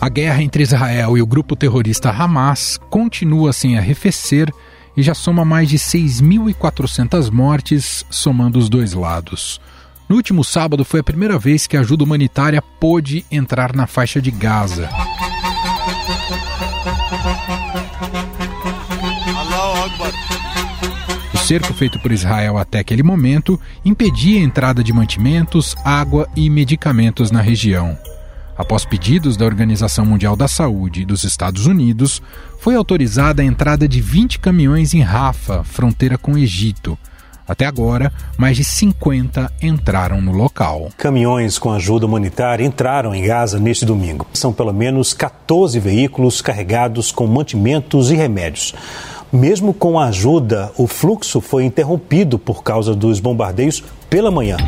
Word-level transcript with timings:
A 0.00 0.08
guerra 0.08 0.42
entre 0.42 0.62
Israel 0.62 1.18
e 1.18 1.20
o 1.20 1.26
grupo 1.26 1.54
terrorista 1.54 2.10
Hamas 2.10 2.80
continua 2.88 3.52
sem 3.52 3.76
arrefecer 3.76 4.50
e 4.96 5.02
já 5.02 5.12
soma 5.12 5.44
mais 5.44 5.68
de 5.68 5.78
6.400 5.78 7.30
mortes, 7.30 8.06
somando 8.08 8.58
os 8.58 8.70
dois 8.70 8.94
lados. 8.94 9.60
No 10.08 10.16
último 10.16 10.42
sábado 10.42 10.86
foi 10.86 11.00
a 11.00 11.04
primeira 11.04 11.38
vez 11.38 11.66
que 11.66 11.76
a 11.76 11.80
ajuda 11.80 12.02
humanitária 12.02 12.62
pôde 12.62 13.26
entrar 13.30 13.76
na 13.76 13.86
faixa 13.86 14.22
de 14.22 14.30
Gaza. 14.30 14.88
O 21.34 21.38
cerco 21.38 21.74
feito 21.74 22.00
por 22.00 22.10
Israel 22.10 22.56
até 22.56 22.78
aquele 22.78 23.02
momento 23.02 23.60
impedia 23.84 24.40
a 24.40 24.42
entrada 24.42 24.82
de 24.82 24.94
mantimentos, 24.94 25.76
água 25.84 26.26
e 26.34 26.48
medicamentos 26.48 27.30
na 27.30 27.42
região. 27.42 27.98
Após 28.60 28.84
pedidos 28.84 29.38
da 29.38 29.46
Organização 29.46 30.04
Mundial 30.04 30.36
da 30.36 30.46
Saúde 30.46 31.00
e 31.00 31.04
dos 31.06 31.24
Estados 31.24 31.64
Unidos, 31.64 32.20
foi 32.58 32.74
autorizada 32.74 33.40
a 33.40 33.44
entrada 33.44 33.88
de 33.88 34.02
20 34.02 34.38
caminhões 34.38 34.92
em 34.92 35.00
Rafa, 35.00 35.64
fronteira 35.64 36.18
com 36.18 36.32
o 36.32 36.38
Egito. 36.38 36.98
Até 37.48 37.64
agora, 37.64 38.12
mais 38.36 38.58
de 38.58 38.64
50 38.64 39.50
entraram 39.62 40.20
no 40.20 40.32
local. 40.32 40.90
Caminhões 40.98 41.58
com 41.58 41.72
ajuda 41.72 42.04
humanitária 42.04 42.62
entraram 42.62 43.14
em 43.14 43.24
Gaza 43.24 43.58
neste 43.58 43.86
domingo. 43.86 44.26
São 44.34 44.52
pelo 44.52 44.74
menos 44.74 45.14
14 45.14 45.80
veículos 45.80 46.42
carregados 46.42 47.10
com 47.10 47.26
mantimentos 47.26 48.10
e 48.10 48.14
remédios. 48.14 48.74
Mesmo 49.32 49.72
com 49.72 49.98
a 49.98 50.08
ajuda, 50.08 50.70
o 50.76 50.86
fluxo 50.86 51.40
foi 51.40 51.64
interrompido 51.64 52.38
por 52.38 52.62
causa 52.62 52.94
dos 52.94 53.20
bombardeios 53.20 53.82
pela 54.10 54.30
manhã. 54.30 54.58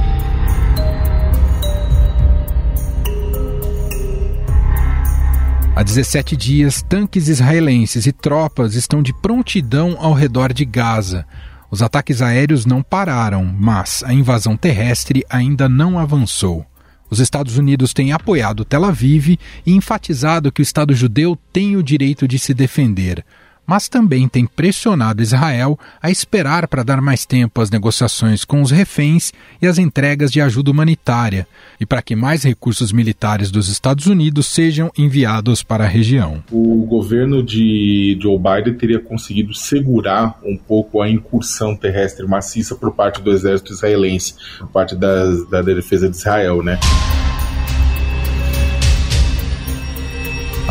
Há 5.75 5.83
17 5.83 6.37
dias, 6.37 6.83
tanques 6.83 7.29
israelenses 7.29 8.07
e 8.07 8.13
tropas 8.13 8.75
estão 8.75 9.03
de 9.03 9.11
prontidão 9.15 9.97
ao 9.99 10.13
redor 10.13 10.53
de 10.53 10.67
Gaza. 10.67 11.27
Os 11.71 11.81
ataques 11.81 12.21
aéreos 12.21 12.67
não 12.67 12.83
pararam, 12.83 13.43
mas 13.43 14.03
a 14.05 14.13
invasão 14.13 14.55
terrestre 14.55 15.25
ainda 15.31 15.71
não 15.71 15.99
avançou. 15.99 16.67
Os 17.09 17.21
Estados 17.21 17.57
Unidos 17.57 17.95
têm 17.95 18.13
apoiado 18.13 18.67
Tel 18.67 18.85
Aviv 18.85 19.39
e 19.65 19.73
enfatizado 19.73 20.53
que 20.53 20.61
o 20.61 20.63
Estado 20.63 20.95
judeu 20.95 21.39
tem 21.51 21.75
o 21.75 21.83
direito 21.83 22.29
de 22.29 22.39
se 22.39 22.53
defender 22.53 23.25
mas 23.67 23.89
também 23.89 24.29
tem 24.29 24.47
pressionado 24.47 25.23
Israel 25.23 25.79
a 26.01 26.11
esperar 26.11 26.67
para 26.69 26.83
dar 26.83 27.01
mais 27.01 27.25
tempo 27.25 27.61
às 27.61 27.71
negociações 27.71 28.45
com 28.45 28.63
os 28.63 28.71
reféns 28.71 29.33
e 29.61 29.67
às 29.67 29.79
entregas 29.79 30.31
de 30.31 30.41
ajuda 30.41 30.71
humanitária, 30.71 31.47
e 31.81 31.87
para 31.87 32.03
que 32.03 32.17
mais 32.17 32.43
recursos 32.43 32.93
militares 32.93 33.51
dos 33.51 33.69
Estados 33.69 34.07
Unidos 34.07 34.47
sejam 34.47 34.91
enviados 34.97 35.63
para 35.63 35.85
a 35.85 35.89
região. 35.89 36.43
O 36.51 36.85
governo 36.87 37.43
de 37.43 38.19
Joe 38.21 38.39
Biden 38.39 38.75
teria 38.75 38.99
conseguido 38.99 39.55
segurar 39.55 40.39
um 40.45 40.57
pouco 40.57 41.01
a 41.01 41.09
incursão 41.09 41.77
terrestre 41.77 42.27
maciça 42.27 42.75
por 42.75 42.93
parte 42.93 43.21
do 43.23 43.33
exército 43.33 43.73
israelense, 43.73 44.35
por 44.59 44.69
parte 44.69 44.95
da 44.97 45.63
defesa 45.63 46.09
de 46.09 46.17
Israel, 46.17 46.63
né? 46.63 46.79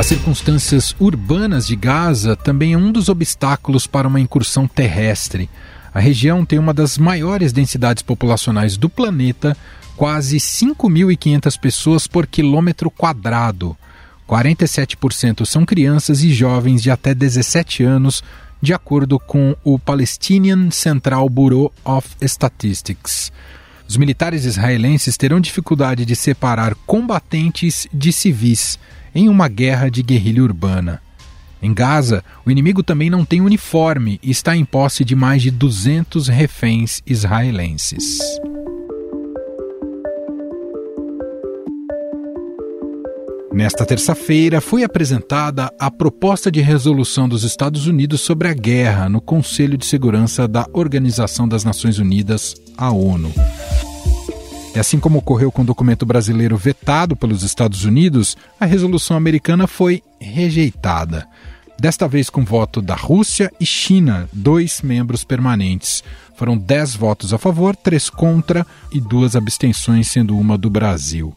As 0.02 0.08
circunstâncias 0.08 0.96
urbanas 1.00 1.68
de 1.68 1.76
Gaza 1.76 2.36
também 2.36 2.74
é 2.74 2.78
um 2.78 2.92
dos 2.92 3.08
obstáculos 3.08 3.86
para 3.86 4.08
uma 4.08 4.20
incursão 4.20 4.68
terrestre. 4.68 5.48
A 5.94 6.00
região 6.00 6.44
tem 6.44 6.58
uma 6.58 6.74
das 6.74 6.98
maiores 6.98 7.54
densidades 7.54 8.02
populacionais 8.02 8.78
do 8.78 8.90
planeta, 8.90 9.56
quase 9.96 10.38
5.500 10.38 11.60
pessoas 11.60 12.08
por 12.08 12.26
quilômetro 12.26 12.90
quadrado. 12.90 13.78
47% 14.28 15.46
são 15.46 15.68
crianças 15.68 16.24
e 16.24 16.34
jovens 16.34 16.82
de 16.82 16.90
até 16.90 17.14
17 17.14 17.84
anos, 17.84 18.23
de 18.60 18.73
acordo 18.73 19.20
com 19.20 19.56
o 19.64 19.78
Palestinian 19.78 20.72
Central 20.72 21.30
Bureau 21.30 21.72
of 21.86 22.10
Statistics. 22.23 23.32
Os 23.88 23.98
militares 23.98 24.45
israelenses 24.45 25.16
terão 25.16 25.40
dificuldade 25.40 26.06
de 26.06 26.16
separar 26.16 26.73
combatentes 26.88 27.86
de 27.94 28.11
civis 28.11 28.80
em 29.14 29.30
uma 29.30 29.48
guerra 29.48 29.89
de 29.89 30.02
guerrilha 30.02 30.44
urbana. 30.44 31.02
Em 31.61 31.73
Gaza, 31.73 32.23
o 32.45 32.49
inimigo 32.49 32.82
também 32.82 33.10
não 33.10 33.23
tem 33.23 33.39
uniforme 33.39 34.20
e 34.23 34.32
está 34.32 34.55
em 34.55 34.66
posse 34.66 35.05
de 35.05 35.16
mais 35.16 35.42
de 35.42 35.52
200 35.52 36.27
reféns 36.27 37.02
israelenses. 37.05 38.20
Nesta 43.54 43.86
terça-feira, 43.86 44.61
foi 44.61 44.83
apresentada 44.83 45.72
a 45.78 45.92
proposta 45.92 46.49
de 46.49 46.61
resolução 46.61 47.28
dos 47.28 47.43
Estados 47.43 47.86
Unidos 47.86 48.22
sobre 48.22 48.48
a 48.48 48.54
guerra 48.54 49.10
no 49.10 49.20
Conselho 49.20 49.78
de 49.78 49.86
Segurança 49.86 50.48
da 50.48 50.66
Organização 50.72 51.48
das 51.48 51.66
Nações 51.66 51.99
Unidas, 51.99 52.55
a 52.78 52.89
ONU. 52.89 53.32
E 54.73 54.80
assim 54.80 54.99
como 54.99 55.20
ocorreu 55.20 55.52
com 55.52 55.64
o 55.64 55.65
documento 55.65 56.05
brasileiro 56.05 56.55
vetado 56.55 57.15
pelos 57.15 57.43
Estados 57.43 57.83
Unidos, 57.83 58.37
a 58.59 58.65
resolução 58.65 59.17
americana 59.17 59.67
foi 59.67 60.02
rejeitada. 60.20 61.27
Desta 61.77 62.08
vez 62.08 62.30
com 62.30 62.45
voto 62.45 62.81
da 62.81 62.95
Rússia 62.95 63.52
e 63.60 63.65
China, 63.65 64.30
dois 64.31 64.81
membros 64.81 65.23
permanentes. 65.23 66.04
Foram 66.36 66.58
dez 66.58 66.95
votos 66.95 67.33
a 67.33 67.37
favor, 67.37 67.76
três 67.76 68.10
contra 68.10 68.65
e 68.93 69.02
duas 69.02 69.36
abstenções, 69.36 70.08
sendo 70.08 70.37
uma 70.37 70.58
do 70.58 70.70
Brasil. 70.70 71.33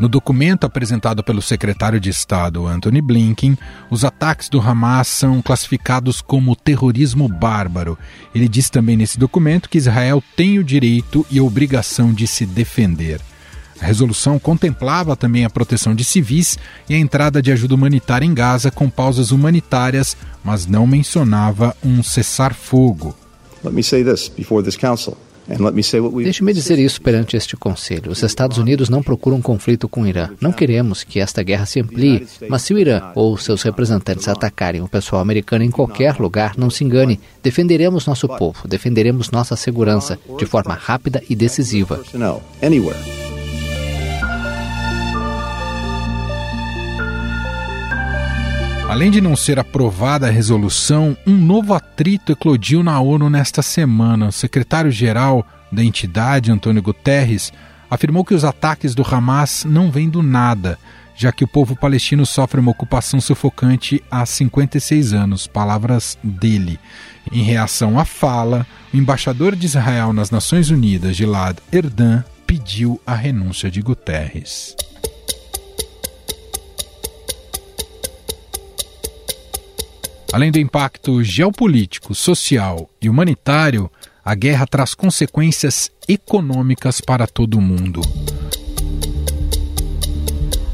No 0.00 0.08
documento 0.08 0.64
apresentado 0.64 1.22
pelo 1.22 1.42
secretário 1.42 2.00
de 2.00 2.08
Estado 2.08 2.66
Anthony 2.66 3.02
Blinken, 3.02 3.54
os 3.90 4.02
ataques 4.02 4.48
do 4.48 4.58
Hamas 4.58 5.06
são 5.08 5.42
classificados 5.42 6.22
como 6.22 6.56
terrorismo 6.56 7.28
bárbaro. 7.28 7.98
Ele 8.34 8.48
diz 8.48 8.70
também 8.70 8.96
nesse 8.96 9.18
documento 9.18 9.68
que 9.68 9.76
Israel 9.76 10.24
tem 10.34 10.58
o 10.58 10.64
direito 10.64 11.26
e 11.30 11.38
a 11.38 11.42
obrigação 11.42 12.14
de 12.14 12.26
se 12.26 12.46
defender. 12.46 13.20
A 13.78 13.84
resolução 13.84 14.38
contemplava 14.38 15.14
também 15.14 15.44
a 15.44 15.50
proteção 15.50 15.94
de 15.94 16.02
civis 16.02 16.58
e 16.88 16.94
a 16.94 16.98
entrada 16.98 17.42
de 17.42 17.52
ajuda 17.52 17.74
humanitária 17.74 18.24
em 18.24 18.32
Gaza 18.32 18.70
com 18.70 18.88
pausas 18.88 19.30
humanitárias, 19.30 20.16
mas 20.42 20.64
não 20.64 20.86
mencionava 20.86 21.76
um 21.84 22.02
cessar-fogo. 22.02 23.14
Let 23.62 23.74
me 23.74 23.82
say 23.82 24.02
this 24.02 24.28
before 24.28 24.64
this 24.64 24.78
council. 24.78 25.14
Deixe-me 26.24 26.52
dizer 26.52 26.78
isso 26.78 27.00
perante 27.00 27.36
este 27.36 27.56
Conselho. 27.56 28.10
Os 28.10 28.22
Estados 28.22 28.58
Unidos 28.58 28.88
não 28.88 29.02
procuram 29.02 29.40
conflito 29.40 29.88
com 29.88 30.02
o 30.02 30.06
Irã. 30.06 30.30
Não 30.40 30.52
queremos 30.52 31.02
que 31.04 31.20
esta 31.20 31.42
guerra 31.42 31.66
se 31.66 31.80
amplie, 31.80 32.26
mas 32.48 32.62
se 32.62 32.74
o 32.74 32.78
Irã 32.78 33.12
ou 33.14 33.36
seus 33.36 33.62
representantes 33.62 34.28
atacarem 34.28 34.80
o 34.80 34.88
pessoal 34.88 35.22
americano 35.22 35.64
em 35.64 35.70
qualquer 35.70 36.18
lugar, 36.18 36.54
não 36.56 36.70
se 36.70 36.84
engane. 36.84 37.20
Defenderemos 37.42 38.06
nosso 38.06 38.28
povo, 38.28 38.66
defenderemos 38.66 39.30
nossa 39.30 39.56
segurança 39.56 40.18
de 40.38 40.46
forma 40.46 40.74
rápida 40.74 41.22
e 41.28 41.34
decisiva. 41.34 42.00
Além 48.90 49.08
de 49.08 49.20
não 49.20 49.36
ser 49.36 49.56
aprovada 49.56 50.26
a 50.26 50.30
resolução, 50.32 51.16
um 51.24 51.36
novo 51.36 51.74
atrito 51.74 52.32
eclodiu 52.32 52.82
na 52.82 52.98
ONU 52.98 53.30
nesta 53.30 53.62
semana. 53.62 54.26
O 54.26 54.32
secretário-geral 54.32 55.46
da 55.70 55.84
entidade, 55.84 56.50
Antônio 56.50 56.82
Guterres, 56.82 57.52
afirmou 57.88 58.24
que 58.24 58.34
os 58.34 58.44
ataques 58.44 58.92
do 58.92 59.06
Hamas 59.08 59.64
não 59.64 59.92
vêm 59.92 60.10
do 60.10 60.24
nada, 60.24 60.76
já 61.14 61.30
que 61.30 61.44
o 61.44 61.48
povo 61.48 61.76
palestino 61.76 62.26
sofre 62.26 62.58
uma 62.58 62.72
ocupação 62.72 63.20
sufocante 63.20 64.02
há 64.10 64.26
56 64.26 65.12
anos. 65.12 65.46
Palavras 65.46 66.18
dele. 66.24 66.76
Em 67.30 67.44
reação 67.44 67.96
à 67.96 68.04
fala, 68.04 68.66
o 68.92 68.96
embaixador 68.96 69.54
de 69.54 69.66
Israel 69.66 70.12
nas 70.12 70.32
Nações 70.32 70.68
Unidas, 70.68 71.14
Gilad 71.14 71.58
Erdan, 71.70 72.24
pediu 72.44 73.00
a 73.06 73.14
renúncia 73.14 73.70
de 73.70 73.80
Guterres. 73.82 74.74
Além 80.32 80.52
do 80.52 80.60
impacto 80.60 81.24
geopolítico, 81.24 82.14
social 82.14 82.88
e 83.02 83.08
humanitário, 83.08 83.90
a 84.24 84.32
guerra 84.34 84.64
traz 84.64 84.94
consequências 84.94 85.90
econômicas 86.08 87.00
para 87.00 87.26
todo 87.26 87.58
o 87.58 87.60
mundo. 87.60 88.00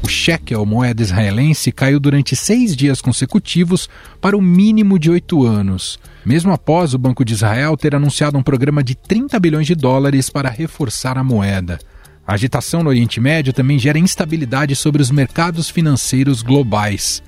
O 0.03 0.07
shekel, 0.07 0.63
moeda 0.63 1.01
israelense, 1.01 1.71
caiu 1.71 1.99
durante 1.99 2.35
seis 2.35 2.75
dias 2.75 3.01
consecutivos 3.01 3.89
para 4.21 4.37
o 4.37 4.41
mínimo 4.41 4.99
de 4.99 5.09
oito 5.09 5.43
anos, 5.43 5.97
mesmo 6.23 6.51
após 6.51 6.93
o 6.93 6.99
Banco 6.99 7.25
de 7.25 7.33
Israel 7.33 7.75
ter 7.75 7.95
anunciado 7.95 8.37
um 8.37 8.43
programa 8.43 8.83
de 8.83 8.93
30 8.93 9.39
bilhões 9.39 9.65
de 9.65 9.73
dólares 9.73 10.29
para 10.29 10.51
reforçar 10.51 11.17
a 11.17 11.23
moeda. 11.23 11.79
A 12.27 12.35
agitação 12.35 12.83
no 12.83 12.89
Oriente 12.89 13.19
Médio 13.19 13.51
também 13.51 13.79
gera 13.79 13.97
instabilidade 13.97 14.75
sobre 14.75 15.01
os 15.01 15.09
mercados 15.09 15.67
financeiros 15.67 16.43
globais. 16.43 17.23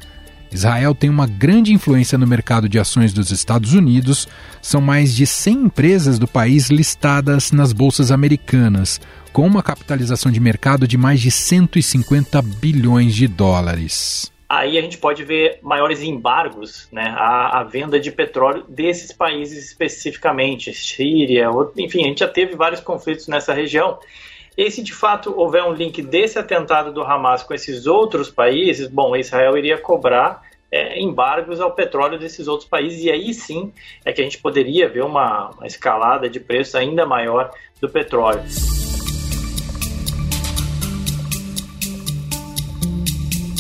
Israel 0.52 0.96
tem 0.96 1.10
uma 1.10 1.28
grande 1.28 1.74
influência 1.74 2.18
no 2.18 2.26
mercado 2.26 2.68
de 2.68 2.80
ações 2.80 3.14
dos 3.14 3.32
Estados 3.32 3.74
Unidos. 3.74 4.28
São 4.62 4.82
mais 4.82 5.16
de 5.16 5.26
100 5.26 5.54
empresas 5.66 6.18
do 6.18 6.28
país 6.28 6.70
listadas 6.70 7.52
nas 7.52 7.72
bolsas 7.72 8.12
americanas, 8.12 9.00
com 9.32 9.46
uma 9.46 9.62
capitalização 9.62 10.32
de 10.32 10.40
mercado 10.40 10.88
de 10.88 10.98
mais 10.98 11.22
de 11.22 11.30
150 11.32 12.42
bilhões 12.42 13.14
de 13.14 13.28
dólares. 13.28 14.32
aí 14.50 14.80
a 14.80 14.82
gente 14.82 14.98
pode 14.98 15.24
ver 15.24 15.60
maiores 15.62 16.02
embargos 16.02 16.88
né, 16.92 17.14
à, 17.16 17.60
à, 17.60 17.64
venda 17.64 18.00
de 18.00 18.12
petróleo 18.12 18.66
desses 18.68 19.12
países 19.12 19.64
especificamente, 19.64 20.74
Síria, 20.74 21.50
enfim, 21.78 22.02
a 22.02 22.08
gente 22.08 22.20
já 22.20 22.28
teve 22.28 22.56
vários 22.56 22.82
conflitos 22.82 23.28
nessa 23.28 23.54
região. 23.54 24.00
E 24.60 24.70
se 24.70 24.84
de 24.84 24.94
fato 24.94 25.34
houver 25.38 25.64
um 25.64 25.72
link 25.72 26.02
desse 26.02 26.38
atentado 26.38 26.92
do 26.92 27.02
Hamas 27.02 27.44
com 27.44 27.54
esses 27.54 27.88
outros 27.88 28.30
países, 28.30 28.90
bom, 28.90 29.16
Israel 29.16 29.58
iria 29.58 29.78
cobrar 29.78 30.42
é, 30.70 31.00
embargos 31.00 31.62
ao 31.62 31.72
petróleo 31.72 32.20
desses 32.20 32.46
outros 32.46 32.68
países, 32.68 33.02
e 33.06 33.10
aí 33.10 33.34
sim 33.34 33.72
é 34.04 34.12
que 34.12 34.20
a 34.20 34.24
gente 34.26 34.38
poderia 34.38 34.90
ver 34.90 35.06
uma, 35.06 35.52
uma 35.52 35.66
escalada 35.66 36.30
de 36.30 36.42
preços 36.42 36.76
ainda 36.76 37.06
maior 37.06 37.50
do 37.80 37.88
petróleo. 37.88 38.44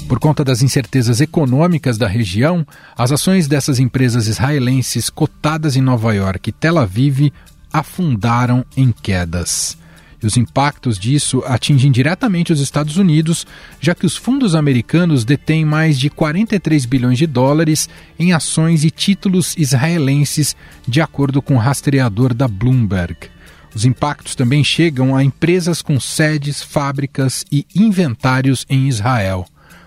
Por 0.05 0.19
conta 0.19 0.43
das 0.43 0.61
incertezas 0.61 1.21
econômicas 1.21 1.97
da 1.97 2.07
região, 2.09 2.67
as 2.97 3.13
ações 3.13 3.47
dessas 3.47 3.79
empresas 3.79 4.27
israelenses 4.27 5.09
cotadas 5.09 5.77
em 5.77 5.81
Nova 5.81 6.13
York 6.13 6.49
e 6.49 6.51
Tel 6.51 6.77
Aviv 6.77 7.31
afundaram 7.71 8.65
em 8.75 8.91
quedas. 8.91 9.79
E 10.21 10.27
os 10.27 10.35
impactos 10.35 10.99
disso 10.99 11.41
atingem 11.45 11.91
diretamente 11.91 12.51
os 12.51 12.59
Estados 12.59 12.97
Unidos, 12.97 13.47
já 13.79 13.95
que 13.95 14.05
os 14.05 14.17
fundos 14.17 14.53
americanos 14.53 15.23
detêm 15.23 15.63
mais 15.63 15.97
de 15.97 16.09
43 16.09 16.85
bilhões 16.85 17.17
de 17.17 17.25
dólares 17.25 17.87
em 18.17 18.33
ações 18.33 18.83
e 18.83 18.91
títulos 18.91 19.55
israelenses, 19.57 20.55
de 20.87 21.01
acordo 21.01 21.41
com 21.41 21.55
o 21.55 21.59
rastreador 21.59 22.33
da 22.33 22.47
Bloomberg. 22.47 23.29
Os 23.73 23.85
impactos 23.85 24.35
também 24.35 24.63
chegam 24.63 25.15
a 25.15 25.23
empresas 25.23 25.81
com 25.81 25.99
sedes, 25.99 26.61
fábricas 26.61 27.45
e 27.51 27.65
inventários 27.75 28.65
em 28.69 28.87
Israel. 28.87 29.45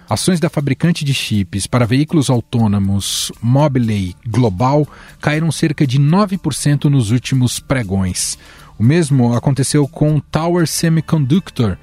Ações 0.09 0.39
da 0.39 0.51
fabricante 0.51 1.05
de 1.05 1.15
chips 1.15 1.67
para 1.67 1.87
veículos 1.87 2.29
autônomos 2.29 3.33
Mobileye 3.41 4.15
Global 4.27 4.87
caíram 5.21 5.51
cerca 5.51 5.87
de 5.87 5.99
9% 5.99 6.85
nos 6.85 7.11
últimos 7.11 7.59
pregões. 7.59 8.37
O 8.83 8.85
mesmo 8.85 9.33
aconteceu 9.33 9.87
com 9.87 10.19
Tower 10.19 10.67
Semiconductor, 10.67 11.79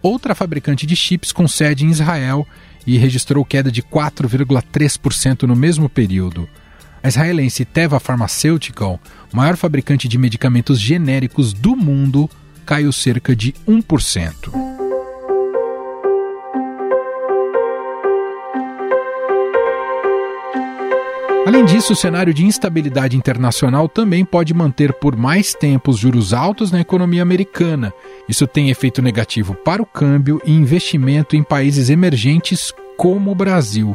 outra 0.00 0.36
fabricante 0.36 0.86
de 0.86 0.94
chips 0.94 1.32
com 1.32 1.48
sede 1.48 1.84
em 1.84 1.90
Israel, 1.90 2.46
e 2.86 2.96
registrou 2.96 3.44
queda 3.44 3.72
de 3.72 3.82
4,3% 3.82 5.48
no 5.48 5.56
mesmo 5.56 5.88
período. 5.88 6.48
A 7.02 7.08
israelense 7.08 7.64
Teva 7.64 7.98
Pharmaceutical, 7.98 9.00
maior 9.32 9.56
fabricante 9.56 10.06
de 10.06 10.16
medicamentos 10.16 10.78
genéricos 10.78 11.52
do 11.52 11.74
mundo, 11.74 12.30
caiu 12.64 12.92
cerca 12.92 13.34
de 13.34 13.52
1%. 13.66 14.73
Além 21.46 21.66
disso, 21.66 21.92
o 21.92 21.96
cenário 21.96 22.32
de 22.32 22.42
instabilidade 22.42 23.18
internacional 23.18 23.86
também 23.86 24.24
pode 24.24 24.54
manter 24.54 24.94
por 24.94 25.14
mais 25.14 25.52
tempo 25.52 25.90
os 25.90 25.98
juros 25.98 26.32
altos 26.32 26.72
na 26.72 26.80
economia 26.80 27.20
americana. 27.20 27.92
Isso 28.26 28.46
tem 28.46 28.70
efeito 28.70 29.02
negativo 29.02 29.54
para 29.54 29.82
o 29.82 29.86
câmbio 29.86 30.40
e 30.46 30.52
investimento 30.52 31.36
em 31.36 31.42
países 31.42 31.90
emergentes 31.90 32.72
como 32.96 33.30
o 33.30 33.34
Brasil. 33.34 33.94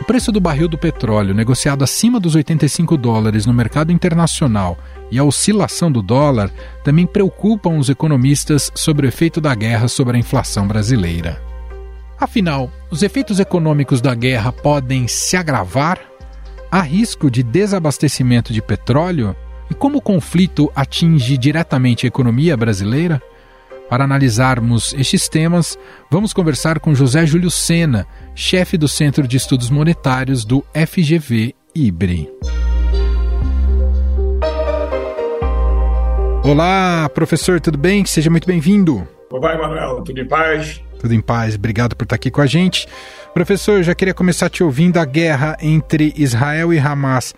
O 0.00 0.04
preço 0.04 0.32
do 0.32 0.40
barril 0.40 0.66
do 0.66 0.76
petróleo, 0.76 1.32
negociado 1.32 1.84
acima 1.84 2.18
dos 2.18 2.34
85 2.34 2.96
dólares 2.96 3.46
no 3.46 3.54
mercado 3.54 3.92
internacional, 3.92 4.76
e 5.08 5.20
a 5.20 5.24
oscilação 5.24 5.92
do 5.92 6.02
dólar 6.02 6.50
também 6.82 7.06
preocupam 7.06 7.78
os 7.78 7.88
economistas 7.88 8.72
sobre 8.74 9.06
o 9.06 9.08
efeito 9.08 9.40
da 9.40 9.54
guerra 9.54 9.86
sobre 9.86 10.16
a 10.16 10.20
inflação 10.20 10.66
brasileira. 10.66 11.51
Afinal, 12.22 12.70
os 12.88 13.02
efeitos 13.02 13.40
econômicos 13.40 14.00
da 14.00 14.14
guerra 14.14 14.52
podem 14.52 15.08
se 15.08 15.36
agravar? 15.36 15.98
Há 16.70 16.80
risco 16.80 17.28
de 17.28 17.42
desabastecimento 17.42 18.52
de 18.52 18.62
petróleo? 18.62 19.34
E 19.68 19.74
como 19.74 19.98
o 19.98 20.00
conflito 20.00 20.70
atinge 20.72 21.36
diretamente 21.36 22.06
a 22.06 22.08
economia 22.08 22.56
brasileira? 22.56 23.20
Para 23.90 24.04
analisarmos 24.04 24.94
estes 24.94 25.28
temas, 25.28 25.76
vamos 26.08 26.32
conversar 26.32 26.78
com 26.78 26.94
José 26.94 27.26
Júlio 27.26 27.50
Sena, 27.50 28.06
chefe 28.36 28.78
do 28.78 28.86
Centro 28.86 29.26
de 29.26 29.36
Estudos 29.36 29.68
Monetários 29.68 30.44
do 30.44 30.64
FGV 30.72 31.56
IBRE. 31.74 32.30
Olá, 36.44 37.10
professor, 37.12 37.60
tudo 37.60 37.76
bem? 37.76 38.04
Seja 38.04 38.30
muito 38.30 38.46
bem-vindo. 38.46 39.08
Olá, 39.28 39.54
Emanuel, 39.54 40.02
tudo 40.02 40.20
em 40.20 40.28
paz? 40.28 40.80
Tudo 41.02 41.14
em 41.14 41.20
paz, 41.20 41.56
obrigado 41.56 41.96
por 41.96 42.04
estar 42.04 42.14
aqui 42.14 42.30
com 42.30 42.40
a 42.40 42.46
gente. 42.46 42.86
Professor, 43.34 43.82
já 43.82 43.92
queria 43.92 44.14
começar 44.14 44.48
te 44.48 44.62
ouvindo. 44.62 44.98
A 44.98 45.04
guerra 45.04 45.56
entre 45.60 46.14
Israel 46.16 46.72
e 46.72 46.78
Hamas 46.78 47.34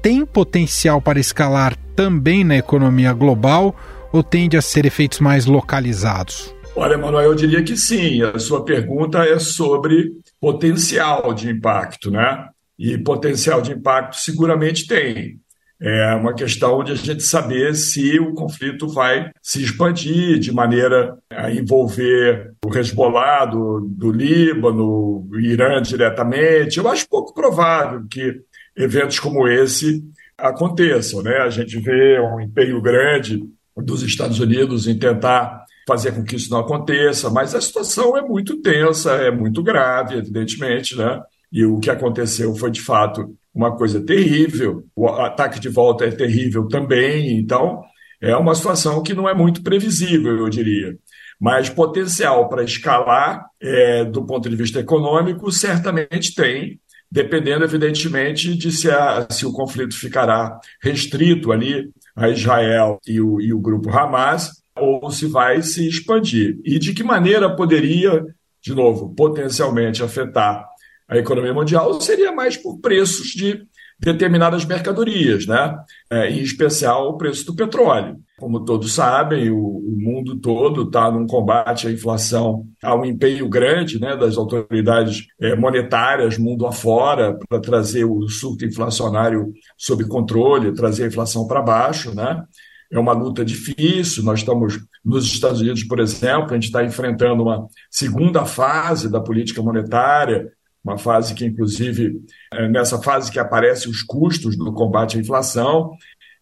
tem 0.00 0.24
potencial 0.24 1.02
para 1.02 1.18
escalar 1.18 1.76
também 1.96 2.44
na 2.44 2.56
economia 2.56 3.12
global 3.12 3.74
ou 4.12 4.22
tende 4.22 4.56
a 4.56 4.62
ser 4.62 4.86
efeitos 4.86 5.18
mais 5.18 5.46
localizados? 5.46 6.54
Olha, 6.76 6.96
Manuel, 6.96 7.30
eu 7.30 7.34
diria 7.34 7.60
que 7.60 7.76
sim. 7.76 8.22
A 8.22 8.38
sua 8.38 8.64
pergunta 8.64 9.24
é 9.24 9.40
sobre 9.40 10.12
potencial 10.40 11.34
de 11.34 11.50
impacto, 11.50 12.12
né? 12.12 12.46
E 12.78 12.96
potencial 12.98 13.60
de 13.60 13.72
impacto 13.72 14.14
seguramente 14.14 14.86
tem. 14.86 15.40
É 15.80 16.12
uma 16.14 16.34
questão 16.34 16.82
de 16.82 16.92
a 16.92 16.94
gente 16.96 17.22
saber 17.22 17.74
se 17.74 18.18
o 18.18 18.34
conflito 18.34 18.88
vai 18.88 19.30
se 19.40 19.62
expandir 19.62 20.38
de 20.40 20.52
maneira 20.52 21.16
a 21.30 21.52
envolver 21.52 22.52
o 22.64 22.76
Hezbollah 22.76 23.44
do, 23.44 23.80
do 23.88 24.10
Líbano, 24.10 25.28
o 25.30 25.38
Irã 25.38 25.80
diretamente. 25.80 26.78
Eu 26.78 26.88
acho 26.88 27.08
pouco 27.08 27.32
provável 27.32 28.04
que 28.10 28.40
eventos 28.76 29.20
como 29.20 29.46
esse 29.46 30.02
aconteçam. 30.36 31.22
Né? 31.22 31.36
A 31.36 31.50
gente 31.50 31.78
vê 31.78 32.18
um 32.20 32.40
empenho 32.40 32.82
grande 32.82 33.40
dos 33.76 34.02
Estados 34.02 34.40
Unidos 34.40 34.88
em 34.88 34.98
tentar 34.98 35.64
fazer 35.86 36.12
com 36.12 36.24
que 36.24 36.36
isso 36.36 36.50
não 36.50 36.58
aconteça, 36.58 37.30
mas 37.30 37.54
a 37.54 37.60
situação 37.60 38.16
é 38.16 38.20
muito 38.20 38.60
tensa, 38.60 39.12
é 39.12 39.30
muito 39.30 39.62
grave, 39.62 40.16
evidentemente, 40.16 40.94
né? 40.94 41.22
E 41.50 41.64
o 41.64 41.78
que 41.78 41.88
aconteceu 41.88 42.54
foi, 42.54 42.70
de 42.70 42.82
fato, 42.82 43.34
uma 43.58 43.76
coisa 43.76 44.00
terrível. 44.00 44.84
O 44.94 45.08
ataque 45.08 45.58
de 45.58 45.68
volta 45.68 46.04
é 46.04 46.10
terrível 46.12 46.68
também. 46.68 47.36
Então, 47.36 47.82
é 48.20 48.36
uma 48.36 48.54
situação 48.54 49.02
que 49.02 49.12
não 49.12 49.28
é 49.28 49.34
muito 49.34 49.62
previsível, 49.62 50.38
eu 50.38 50.48
diria. 50.48 50.96
Mas 51.40 51.68
potencial 51.68 52.48
para 52.48 52.62
escalar, 52.62 53.44
é, 53.60 54.04
do 54.04 54.24
ponto 54.24 54.48
de 54.48 54.54
vista 54.54 54.78
econômico, 54.78 55.50
certamente 55.50 56.34
tem, 56.34 56.80
dependendo, 57.10 57.64
evidentemente, 57.64 58.56
de 58.56 58.70
se, 58.70 58.90
a, 58.90 59.26
se 59.28 59.44
o 59.44 59.52
conflito 59.52 59.96
ficará 59.96 60.58
restrito 60.80 61.50
ali 61.50 61.90
a 62.14 62.28
Israel 62.28 63.00
e 63.06 63.20
o, 63.20 63.40
e 63.40 63.52
o 63.52 63.60
grupo 63.60 63.90
Hamas, 63.90 64.50
ou 64.76 65.10
se 65.10 65.26
vai 65.26 65.62
se 65.62 65.88
expandir. 65.88 66.58
E 66.64 66.78
de 66.78 66.94
que 66.94 67.02
maneira 67.02 67.54
poderia, 67.54 68.24
de 68.62 68.72
novo, 68.72 69.12
potencialmente 69.14 70.02
afetar 70.02 70.64
a 71.08 71.16
economia 71.16 71.54
mundial 71.54 72.00
seria 72.00 72.32
mais 72.32 72.56
por 72.56 72.78
preços 72.80 73.28
de 73.28 73.66
determinadas 73.98 74.64
mercadorias, 74.64 75.46
né? 75.46 75.76
É, 76.08 76.30
em 76.30 76.40
especial 76.40 77.08
o 77.08 77.16
preço 77.16 77.44
do 77.46 77.56
petróleo. 77.56 78.16
Como 78.38 78.64
todos 78.64 78.92
sabem, 78.92 79.50
o, 79.50 79.58
o 79.58 79.96
mundo 79.98 80.38
todo 80.38 80.82
está 80.82 81.10
num 81.10 81.26
combate 81.26 81.88
à 81.88 81.90
inflação, 81.90 82.64
há 82.80 82.94
um 82.94 83.04
empenho 83.04 83.48
grande 83.48 84.00
né, 84.00 84.16
das 84.16 84.36
autoridades 84.36 85.26
é, 85.40 85.56
monetárias 85.56 86.38
mundo 86.38 86.64
afora 86.64 87.36
para 87.48 87.60
trazer 87.60 88.04
o 88.04 88.28
surto 88.28 88.64
inflacionário 88.64 89.52
sob 89.76 90.06
controle, 90.06 90.72
trazer 90.72 91.04
a 91.04 91.08
inflação 91.08 91.48
para 91.48 91.60
baixo, 91.60 92.14
né? 92.14 92.44
É 92.90 92.98
uma 92.98 93.12
luta 93.12 93.44
difícil. 93.44 94.22
Nós 94.22 94.38
estamos 94.38 94.78
nos 95.04 95.26
Estados 95.26 95.60
Unidos, 95.60 95.82
por 95.84 95.98
exemplo, 95.98 96.50
a 96.50 96.54
gente 96.54 96.66
está 96.66 96.84
enfrentando 96.84 97.42
uma 97.42 97.66
segunda 97.90 98.44
fase 98.46 99.10
da 99.10 99.20
política 99.20 99.60
monetária, 99.60 100.50
uma 100.84 100.96
fase 100.96 101.34
que, 101.34 101.44
inclusive, 101.44 102.20
é 102.52 102.68
nessa 102.68 103.00
fase 103.00 103.30
que 103.30 103.38
aparecem 103.38 103.90
os 103.90 104.02
custos 104.02 104.56
do 104.56 104.72
combate 104.72 105.16
à 105.16 105.20
inflação, 105.20 105.90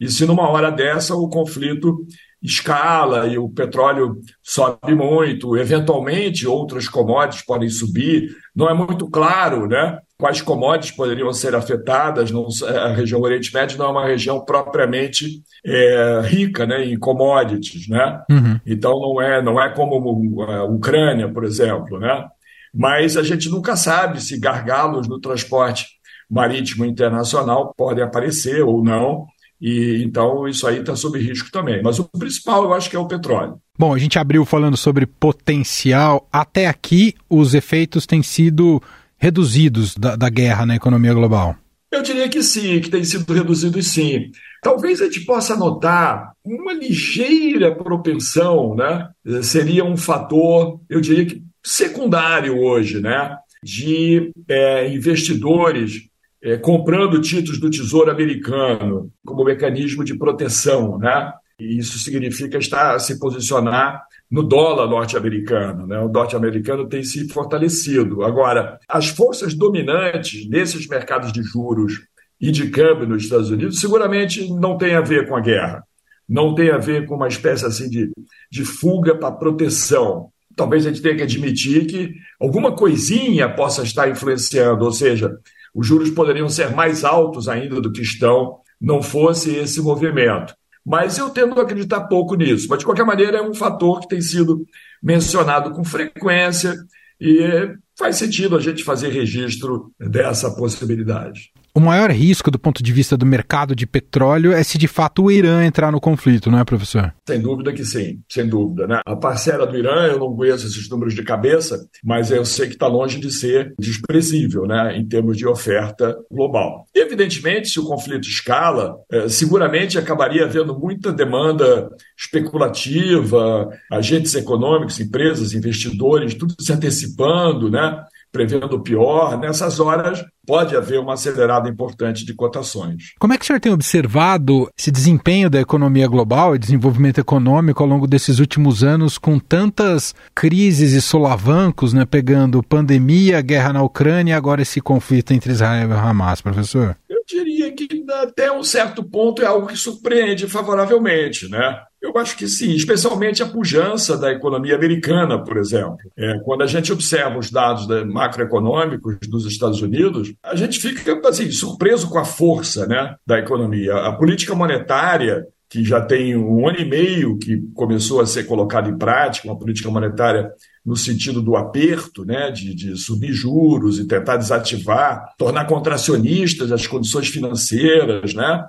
e 0.00 0.08
se 0.08 0.26
numa 0.26 0.48
hora 0.48 0.70
dessa 0.70 1.14
o 1.14 1.28
conflito 1.28 2.06
escala 2.42 3.26
e 3.26 3.38
o 3.38 3.48
petróleo 3.48 4.20
sobe 4.42 4.94
muito, 4.94 5.56
eventualmente 5.56 6.46
outras 6.46 6.88
commodities 6.88 7.44
podem 7.44 7.68
subir, 7.68 8.28
não 8.54 8.68
é 8.68 8.74
muito 8.74 9.08
claro 9.08 9.66
né, 9.66 9.98
quais 10.18 10.42
commodities 10.42 10.94
poderiam 10.94 11.32
ser 11.32 11.54
afetadas. 11.54 12.30
Não, 12.30 12.46
a 12.68 12.88
região 12.88 13.20
Oriente 13.20 13.52
Médio 13.52 13.78
não 13.78 13.86
é 13.86 13.90
uma 13.90 14.06
região 14.06 14.44
propriamente 14.44 15.42
é, 15.64 16.20
rica 16.24 16.66
né, 16.66 16.84
em 16.84 16.98
commodities. 16.98 17.88
Né? 17.88 18.20
Uhum. 18.30 18.60
Então 18.66 19.00
não 19.00 19.20
é, 19.20 19.42
não 19.42 19.60
é 19.60 19.68
como 19.70 20.42
a 20.42 20.64
Ucrânia, 20.64 21.28
por 21.28 21.42
exemplo. 21.42 21.98
Né? 21.98 22.28
Mas 22.76 23.16
a 23.16 23.22
gente 23.22 23.48
nunca 23.48 23.74
sabe 23.74 24.22
se 24.22 24.38
gargalos 24.38 25.08
no 25.08 25.18
transporte 25.18 25.86
marítimo 26.30 26.84
internacional 26.84 27.72
podem 27.74 28.04
aparecer 28.04 28.62
ou 28.62 28.84
não, 28.84 29.24
e 29.58 30.02
então 30.04 30.46
isso 30.46 30.66
aí 30.66 30.80
está 30.80 30.94
sob 30.94 31.18
risco 31.18 31.50
também. 31.50 31.82
Mas 31.82 31.98
o 31.98 32.04
principal 32.04 32.64
eu 32.64 32.74
acho 32.74 32.90
que 32.90 32.96
é 32.96 32.98
o 32.98 33.08
petróleo. 33.08 33.58
Bom, 33.78 33.94
a 33.94 33.98
gente 33.98 34.18
abriu 34.18 34.44
falando 34.44 34.76
sobre 34.76 35.06
potencial. 35.06 36.28
Até 36.30 36.66
aqui, 36.66 37.14
os 37.30 37.54
efeitos 37.54 38.04
têm 38.04 38.22
sido 38.22 38.82
reduzidos 39.16 39.96
da, 39.96 40.14
da 40.14 40.28
guerra 40.28 40.66
na 40.66 40.76
economia 40.76 41.14
global. 41.14 41.56
Eu 41.90 42.02
diria 42.02 42.28
que 42.28 42.42
sim, 42.42 42.80
que 42.80 42.90
tem 42.90 43.04
sido 43.04 43.32
reduzido 43.32 43.82
sim. 43.82 44.30
Talvez 44.62 45.00
a 45.00 45.04
gente 45.04 45.24
possa 45.24 45.56
notar 45.56 46.32
uma 46.44 46.74
ligeira 46.74 47.74
propensão, 47.74 48.74
né? 48.74 49.08
Seria 49.42 49.84
um 49.84 49.96
fator, 49.96 50.80
eu 50.90 51.00
diria 51.00 51.24
que 51.24 51.45
secundário 51.66 52.58
hoje, 52.58 53.00
né? 53.00 53.36
De 53.62 54.30
é, 54.48 54.88
investidores 54.88 56.08
é, 56.42 56.56
comprando 56.56 57.20
títulos 57.20 57.58
do 57.58 57.68
Tesouro 57.68 58.10
Americano 58.10 59.10
como 59.26 59.44
mecanismo 59.44 60.04
de 60.04 60.16
proteção, 60.16 60.96
né? 60.98 61.32
E 61.58 61.78
isso 61.78 61.98
significa 61.98 62.58
estar 62.58 62.98
se 63.00 63.18
posicionar 63.18 64.04
no 64.30 64.42
dólar 64.42 64.86
norte-americano. 64.86 65.86
Né? 65.86 65.98
O 65.98 66.08
norte-americano 66.08 66.86
tem 66.86 67.02
se 67.02 67.26
fortalecido. 67.28 68.22
Agora, 68.22 68.78
as 68.86 69.08
forças 69.08 69.54
dominantes 69.54 70.46
nesses 70.48 70.86
mercados 70.86 71.32
de 71.32 71.42
juros 71.42 71.94
e 72.38 72.52
de 72.52 72.68
câmbio 72.68 73.08
nos 73.08 73.24
Estados 73.24 73.50
Unidos 73.50 73.80
seguramente 73.80 74.52
não 74.52 74.76
tem 74.76 74.94
a 74.94 75.00
ver 75.00 75.26
com 75.26 75.34
a 75.34 75.40
guerra, 75.40 75.82
não 76.28 76.54
tem 76.54 76.70
a 76.70 76.76
ver 76.76 77.06
com 77.06 77.14
uma 77.14 77.28
espécie 77.28 77.64
assim 77.64 77.88
de, 77.88 78.10
de 78.52 78.64
fuga 78.64 79.16
para 79.16 79.32
proteção. 79.32 80.30
Talvez 80.56 80.86
a 80.86 80.88
gente 80.88 81.02
tenha 81.02 81.14
que 81.14 81.22
admitir 81.22 81.86
que 81.86 82.14
alguma 82.40 82.74
coisinha 82.74 83.48
possa 83.48 83.82
estar 83.82 84.08
influenciando, 84.08 84.84
ou 84.84 84.90
seja, 84.90 85.36
os 85.74 85.86
juros 85.86 86.10
poderiam 86.10 86.48
ser 86.48 86.74
mais 86.74 87.04
altos 87.04 87.48
ainda 87.48 87.80
do 87.80 87.92
que 87.92 88.00
estão, 88.00 88.60
não 88.80 89.02
fosse 89.02 89.54
esse 89.54 89.80
movimento. 89.82 90.54
Mas 90.84 91.18
eu 91.18 91.28
tendo 91.28 91.58
a 91.60 91.64
acreditar 91.64 92.02
pouco 92.02 92.34
nisso. 92.34 92.66
Mas, 92.70 92.78
de 92.78 92.84
qualquer 92.84 93.04
maneira, 93.04 93.38
é 93.38 93.42
um 93.42 93.52
fator 93.52 94.00
que 94.00 94.08
tem 94.08 94.20
sido 94.20 94.64
mencionado 95.02 95.72
com 95.72 95.84
frequência 95.84 96.74
e 97.20 97.74
faz 97.98 98.16
sentido 98.16 98.56
a 98.56 98.60
gente 98.60 98.84
fazer 98.84 99.08
registro 99.08 99.92
dessa 99.98 100.50
possibilidade. 100.54 101.50
O 101.76 101.80
maior 101.80 102.10
risco 102.10 102.50
do 102.50 102.58
ponto 102.58 102.82
de 102.82 102.90
vista 102.90 103.18
do 103.18 103.26
mercado 103.26 103.76
de 103.76 103.86
petróleo 103.86 104.50
é 104.50 104.62
se 104.62 104.78
de 104.78 104.88
fato 104.88 105.24
o 105.24 105.30
Irã 105.30 105.62
entrar 105.62 105.92
no 105.92 106.00
conflito, 106.00 106.50
não 106.50 106.58
é, 106.58 106.64
professor? 106.64 107.12
Sem 107.28 107.38
dúvida 107.38 107.70
que 107.70 107.84
sim, 107.84 108.22
sem 108.32 108.48
dúvida. 108.48 108.86
Né? 108.86 108.98
A 109.04 109.14
parcela 109.14 109.66
do 109.66 109.76
Irã, 109.76 110.06
eu 110.06 110.18
não 110.18 110.34
conheço 110.34 110.66
esses 110.66 110.88
números 110.88 111.14
de 111.14 111.22
cabeça, 111.22 111.86
mas 112.02 112.30
eu 112.30 112.46
sei 112.46 112.68
que 112.68 112.72
está 112.72 112.86
longe 112.86 113.20
de 113.20 113.30
ser 113.30 113.74
desprezível 113.78 114.66
né, 114.66 114.96
em 114.96 115.06
termos 115.06 115.36
de 115.36 115.46
oferta 115.46 116.16
global. 116.32 116.86
E, 116.94 117.00
evidentemente, 117.00 117.68
se 117.68 117.78
o 117.78 117.84
conflito 117.84 118.26
escala, 118.26 118.96
eh, 119.12 119.28
seguramente 119.28 119.98
acabaria 119.98 120.46
havendo 120.46 120.78
muita 120.78 121.12
demanda 121.12 121.90
especulativa, 122.18 123.68
agentes 123.92 124.34
econômicos, 124.34 124.98
empresas, 124.98 125.52
investidores, 125.52 126.32
tudo 126.32 126.54
se 126.58 126.72
antecipando, 126.72 127.70
né? 127.70 128.02
prevendo 128.36 128.76
o 128.76 128.82
pior, 128.82 129.38
nessas 129.38 129.80
horas 129.80 130.22
pode 130.46 130.76
haver 130.76 131.00
uma 131.00 131.14
acelerada 131.14 131.68
importante 131.68 132.24
de 132.24 132.34
cotações. 132.34 133.14
Como 133.18 133.32
é 133.32 133.38
que 133.38 133.44
o 133.44 133.46
senhor 133.46 133.60
tem 133.60 133.72
observado 133.72 134.70
esse 134.78 134.90
desempenho 134.90 135.50
da 135.50 135.60
economia 135.60 136.06
global 136.06 136.54
e 136.54 136.58
desenvolvimento 136.58 137.18
econômico 137.18 137.82
ao 137.82 137.88
longo 137.88 138.06
desses 138.06 138.38
últimos 138.38 138.84
anos, 138.84 139.18
com 139.18 139.38
tantas 139.38 140.14
crises 140.34 140.92
e 140.92 141.02
solavancos, 141.02 141.92
né, 141.92 142.04
pegando 142.04 142.62
pandemia, 142.62 143.40
guerra 143.40 143.72
na 143.72 143.82
Ucrânia 143.82 144.32
e 144.32 144.34
agora 144.34 144.62
esse 144.62 144.80
conflito 144.80 145.32
entre 145.32 145.52
Israel 145.52 145.90
e 145.90 145.92
Hamas, 145.92 146.40
professor? 146.40 146.96
Eu 147.08 147.22
diria 147.26 147.72
que 147.72 147.88
até 148.22 148.52
um 148.52 148.62
certo 148.62 149.02
ponto 149.02 149.42
é 149.42 149.46
algo 149.46 149.66
que 149.66 149.76
surpreende 149.76 150.46
favoravelmente, 150.46 151.48
né? 151.48 151.80
Eu 152.00 152.16
acho 152.18 152.36
que 152.36 152.46
sim, 152.46 152.72
especialmente 152.72 153.42
a 153.42 153.46
pujança 153.46 154.16
da 154.16 154.30
economia 154.30 154.76
americana, 154.76 155.42
por 155.42 155.56
exemplo. 155.56 155.96
É, 156.16 156.38
quando 156.44 156.62
a 156.62 156.66
gente 156.66 156.92
observa 156.92 157.36
os 157.36 157.50
dados 157.50 157.86
macroeconômicos 158.06 159.18
dos 159.28 159.44
Estados 159.44 159.82
Unidos, 159.82 160.32
a 160.42 160.54
gente 160.54 160.78
fica 160.78 161.20
assim, 161.28 161.50
surpreso 161.50 162.08
com 162.08 162.18
a 162.18 162.24
força 162.24 162.86
né, 162.86 163.14
da 163.26 163.38
economia. 163.38 163.94
A 163.94 164.12
política 164.12 164.54
monetária, 164.54 165.46
que 165.68 165.84
já 165.84 166.00
tem 166.00 166.36
um 166.36 166.68
ano 166.68 166.78
e 166.78 166.84
meio 166.84 167.38
que 167.38 167.60
começou 167.74 168.20
a 168.20 168.26
ser 168.26 168.44
colocada 168.44 168.88
em 168.88 168.96
prática, 168.96 169.48
uma 169.48 169.58
política 169.58 169.90
monetária 169.90 170.50
no 170.84 170.96
sentido 170.96 171.42
do 171.42 171.56
aperto, 171.56 172.24
né, 172.24 172.50
de, 172.50 172.74
de, 172.74 172.96
subir 172.96 173.32
juros 173.32 173.98
e 173.98 174.06
tentar 174.06 174.36
desativar, 174.36 175.34
tornar 175.36 175.66
contracionistas 175.66 176.70
as 176.70 176.86
condições 176.86 177.26
financeiras, 177.26 178.34
né, 178.34 178.64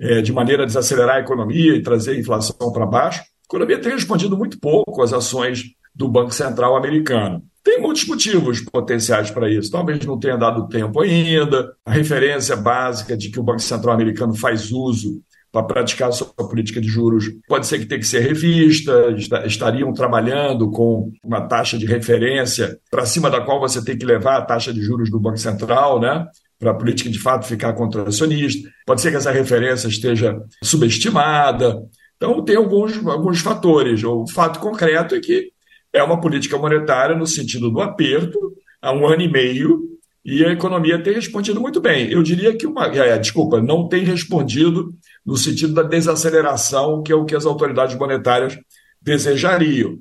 é, 0.00 0.20
de 0.20 0.32
maneira 0.32 0.64
a 0.64 0.66
desacelerar 0.66 1.16
a 1.16 1.20
economia 1.20 1.76
e 1.76 1.82
trazer 1.82 2.12
a 2.12 2.18
inflação 2.18 2.72
para 2.72 2.86
baixo, 2.86 3.20
a 3.20 3.24
economia 3.44 3.80
tem 3.80 3.92
respondido 3.92 4.36
muito 4.36 4.58
pouco 4.58 5.02
às 5.02 5.12
ações 5.12 5.64
do 5.94 6.08
Banco 6.08 6.32
Central 6.32 6.76
americano. 6.76 7.44
Tem 7.70 7.80
muitos 7.80 8.04
motivos 8.04 8.60
potenciais 8.62 9.30
para 9.30 9.48
isso. 9.48 9.70
Talvez 9.70 10.04
não 10.04 10.18
tenha 10.18 10.36
dado 10.36 10.66
tempo 10.66 11.00
ainda. 11.00 11.72
A 11.86 11.92
referência 11.92 12.56
básica 12.56 13.16
de 13.16 13.30
que 13.30 13.38
o 13.38 13.44
Banco 13.44 13.60
Central 13.60 13.94
americano 13.94 14.34
faz 14.34 14.72
uso 14.72 15.22
para 15.52 15.62
praticar 15.62 16.12
sua 16.12 16.26
política 16.26 16.80
de 16.80 16.88
juros 16.88 17.26
pode 17.46 17.68
ser 17.68 17.78
que 17.78 17.86
tenha 17.86 18.00
que 18.00 18.06
ser 18.06 18.22
revista, 18.22 19.14
estariam 19.46 19.92
trabalhando 19.92 20.68
com 20.72 21.12
uma 21.22 21.42
taxa 21.42 21.78
de 21.78 21.86
referência 21.86 22.76
para 22.90 23.06
cima 23.06 23.30
da 23.30 23.40
qual 23.40 23.60
você 23.60 23.84
tem 23.84 23.96
que 23.96 24.04
levar 24.04 24.38
a 24.38 24.44
taxa 24.44 24.72
de 24.72 24.82
juros 24.82 25.08
do 25.08 25.20
Banco 25.20 25.38
Central, 25.38 26.00
né? 26.00 26.26
para 26.58 26.72
a 26.72 26.74
política 26.74 27.08
de 27.08 27.20
fato 27.20 27.46
ficar 27.46 27.72
contracionista. 27.74 28.68
Pode 28.84 29.00
ser 29.00 29.12
que 29.12 29.16
essa 29.16 29.30
referência 29.30 29.86
esteja 29.86 30.36
subestimada. 30.60 31.80
Então, 32.16 32.44
tem 32.44 32.56
alguns, 32.56 33.06
alguns 33.06 33.38
fatores. 33.40 34.02
O 34.02 34.26
fato 34.26 34.58
concreto 34.58 35.14
é 35.14 35.20
que 35.20 35.52
é 35.92 36.02
uma 36.02 36.20
política 36.20 36.56
monetária 36.56 37.16
no 37.16 37.26
sentido 37.26 37.70
do 37.70 37.80
aperto 37.80 38.38
há 38.80 38.92
um 38.92 39.06
ano 39.06 39.22
e 39.22 39.30
meio 39.30 39.90
e 40.24 40.44
a 40.44 40.52
economia 40.52 41.02
tem 41.02 41.14
respondido 41.14 41.60
muito 41.60 41.80
bem. 41.80 42.10
Eu 42.10 42.22
diria 42.22 42.56
que 42.56 42.66
uma. 42.66 42.86
É, 42.86 43.18
desculpa, 43.18 43.60
não 43.60 43.88
tem 43.88 44.04
respondido 44.04 44.94
no 45.24 45.36
sentido 45.36 45.72
da 45.72 45.82
desaceleração, 45.82 47.02
que 47.02 47.10
é 47.10 47.14
o 47.14 47.24
que 47.24 47.34
as 47.34 47.46
autoridades 47.46 47.96
monetárias 47.96 48.56
desejariam. 49.00 49.98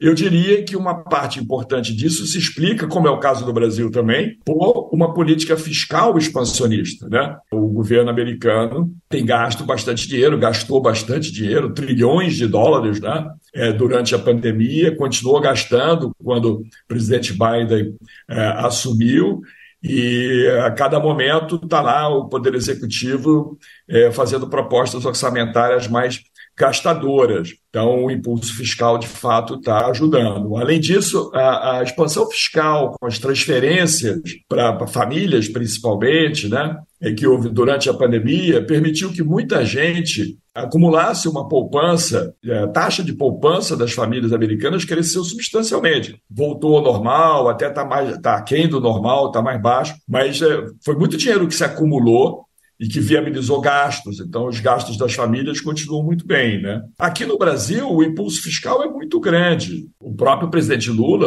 Eu 0.00 0.14
diria 0.14 0.62
que 0.64 0.76
uma 0.76 1.02
parte 1.04 1.40
importante 1.40 1.94
disso 1.94 2.26
se 2.26 2.38
explica, 2.38 2.86
como 2.86 3.06
é 3.06 3.10
o 3.10 3.18
caso 3.18 3.44
do 3.44 3.52
Brasil 3.52 3.90
também, 3.90 4.38
por 4.44 4.88
uma 4.92 5.14
política 5.14 5.56
fiscal 5.56 6.18
expansionista. 6.18 7.08
Né? 7.08 7.36
O 7.52 7.68
governo 7.68 8.10
americano 8.10 8.92
tem 9.08 9.24
gasto 9.24 9.64
bastante 9.64 10.08
dinheiro, 10.08 10.38
gastou 10.38 10.80
bastante 10.80 11.32
dinheiro, 11.32 11.72
trilhões 11.72 12.36
de 12.36 12.46
dólares 12.46 13.00
né? 13.00 13.26
É, 13.54 13.72
durante 13.72 14.14
a 14.14 14.18
pandemia, 14.18 14.96
continuou 14.96 15.40
gastando 15.40 16.10
quando 16.22 16.54
o 16.54 16.64
presidente 16.88 17.32
Biden 17.32 17.94
é, 18.28 18.46
assumiu. 18.58 19.42
E 19.86 20.48
a 20.64 20.70
cada 20.70 20.98
momento 20.98 21.60
está 21.62 21.82
lá 21.82 22.08
o 22.08 22.26
Poder 22.26 22.54
Executivo 22.54 23.58
é, 23.86 24.10
fazendo 24.10 24.48
propostas 24.48 25.04
orçamentárias 25.04 25.86
mais 25.86 26.22
gastadoras. 26.56 27.54
Então, 27.68 28.04
o 28.04 28.10
impulso 28.10 28.56
fiscal, 28.56 28.96
de 28.98 29.08
fato, 29.08 29.56
está 29.56 29.86
ajudando. 29.88 30.56
Além 30.56 30.78
disso, 30.78 31.30
a, 31.34 31.78
a, 31.78 31.82
expansão 31.82 32.28
fiscal, 32.30 32.96
com 33.00 33.06
as 33.06 33.18
transferências 33.18 34.20
para 34.48 34.86
famílias, 34.86 35.48
principalmente, 35.48 36.48
né, 36.48 36.76
é 37.00 37.12
que 37.12 37.26
houve 37.26 37.48
durante 37.48 37.90
a 37.90 37.94
pandemia, 37.94 38.64
permitiu 38.64 39.12
que 39.12 39.22
muita 39.22 39.64
gente 39.64 40.38
acumulasse 40.54 41.28
uma 41.28 41.48
poupança, 41.48 42.32
é, 42.44 42.58
a 42.58 42.68
taxa 42.68 43.02
de 43.02 43.12
poupança 43.12 43.76
das 43.76 43.92
famílias 43.92 44.32
americanas 44.32 44.84
cresceu 44.84 45.24
substancialmente. 45.24 46.16
Voltou 46.30 46.76
ao 46.76 46.84
normal, 46.84 47.48
até 47.48 47.68
está 47.68 47.84
mais 47.84 48.16
tá 48.18 48.36
aquém 48.36 48.68
do 48.68 48.80
normal, 48.80 49.26
está 49.26 49.42
mais 49.42 49.60
baixo, 49.60 49.96
mas 50.08 50.40
é, 50.40 50.64
foi 50.84 50.94
muito 50.94 51.16
dinheiro 51.16 51.48
que 51.48 51.54
se 51.54 51.64
acumulou 51.64 52.44
e 52.78 52.88
que 52.88 53.00
viabilizou 53.00 53.60
gastos. 53.60 54.20
Então, 54.20 54.46
os 54.46 54.60
gastos 54.60 54.96
das 54.96 55.14
famílias 55.14 55.60
continuam 55.60 56.02
muito 56.02 56.26
bem. 56.26 56.60
Né? 56.60 56.82
Aqui 56.98 57.24
no 57.24 57.38
Brasil, 57.38 57.90
o 57.90 58.02
impulso 58.02 58.42
fiscal 58.42 58.82
é 58.82 58.88
muito 58.88 59.20
grande. 59.20 59.86
O 60.00 60.14
próprio 60.14 60.50
presidente 60.50 60.90
Lula, 60.90 61.26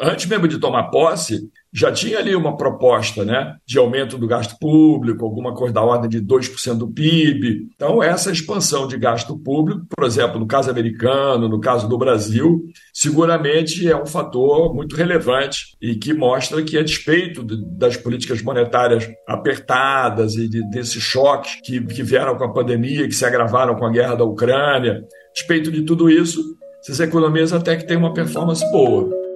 antes 0.00 0.26
mesmo 0.26 0.48
de 0.48 0.58
tomar 0.58 0.84
posse, 0.84 1.48
já 1.72 1.92
tinha 1.92 2.18
ali 2.18 2.34
uma 2.34 2.56
proposta 2.56 3.24
né, 3.24 3.56
de 3.66 3.78
aumento 3.78 4.16
do 4.16 4.26
gasto 4.26 4.58
público, 4.58 5.24
alguma 5.24 5.54
coisa 5.54 5.74
da 5.74 5.82
ordem 5.82 6.08
de 6.08 6.22
2% 6.22 6.78
do 6.78 6.88
PIB. 6.88 7.68
Então, 7.74 8.02
essa 8.02 8.30
expansão 8.30 8.86
de 8.86 8.96
gasto 8.96 9.38
público, 9.38 9.86
por 9.94 10.06
exemplo, 10.06 10.38
no 10.38 10.46
caso 10.46 10.70
americano, 10.70 11.48
no 11.48 11.60
caso 11.60 11.88
do 11.88 11.98
Brasil, 11.98 12.64
seguramente 12.92 13.88
é 13.88 13.96
um 13.96 14.06
fator 14.06 14.74
muito 14.74 14.96
relevante 14.96 15.76
e 15.80 15.94
que 15.94 16.14
mostra 16.14 16.62
que, 16.62 16.78
a 16.78 16.82
despeito 16.82 17.44
das 17.44 17.96
políticas 17.96 18.42
monetárias 18.42 19.06
apertadas 19.26 20.34
e 20.36 20.48
de, 20.48 20.68
desses 20.70 21.02
choques 21.02 21.58
que, 21.62 21.80
que 21.80 22.02
vieram 22.02 22.36
com 22.36 22.44
a 22.44 22.52
pandemia, 22.52 23.06
que 23.06 23.14
se 23.14 23.24
agravaram 23.24 23.76
com 23.76 23.84
a 23.84 23.90
guerra 23.90 24.14
da 24.14 24.24
Ucrânia, 24.24 25.04
a 25.04 25.32
despeito 25.34 25.70
de 25.70 25.82
tudo 25.82 26.08
isso, 26.08 26.42
essas 26.80 27.00
economias 27.00 27.52
até 27.52 27.76
que 27.76 27.86
têm 27.86 27.96
uma 27.96 28.14
performance 28.14 28.64
boa. 28.70 29.27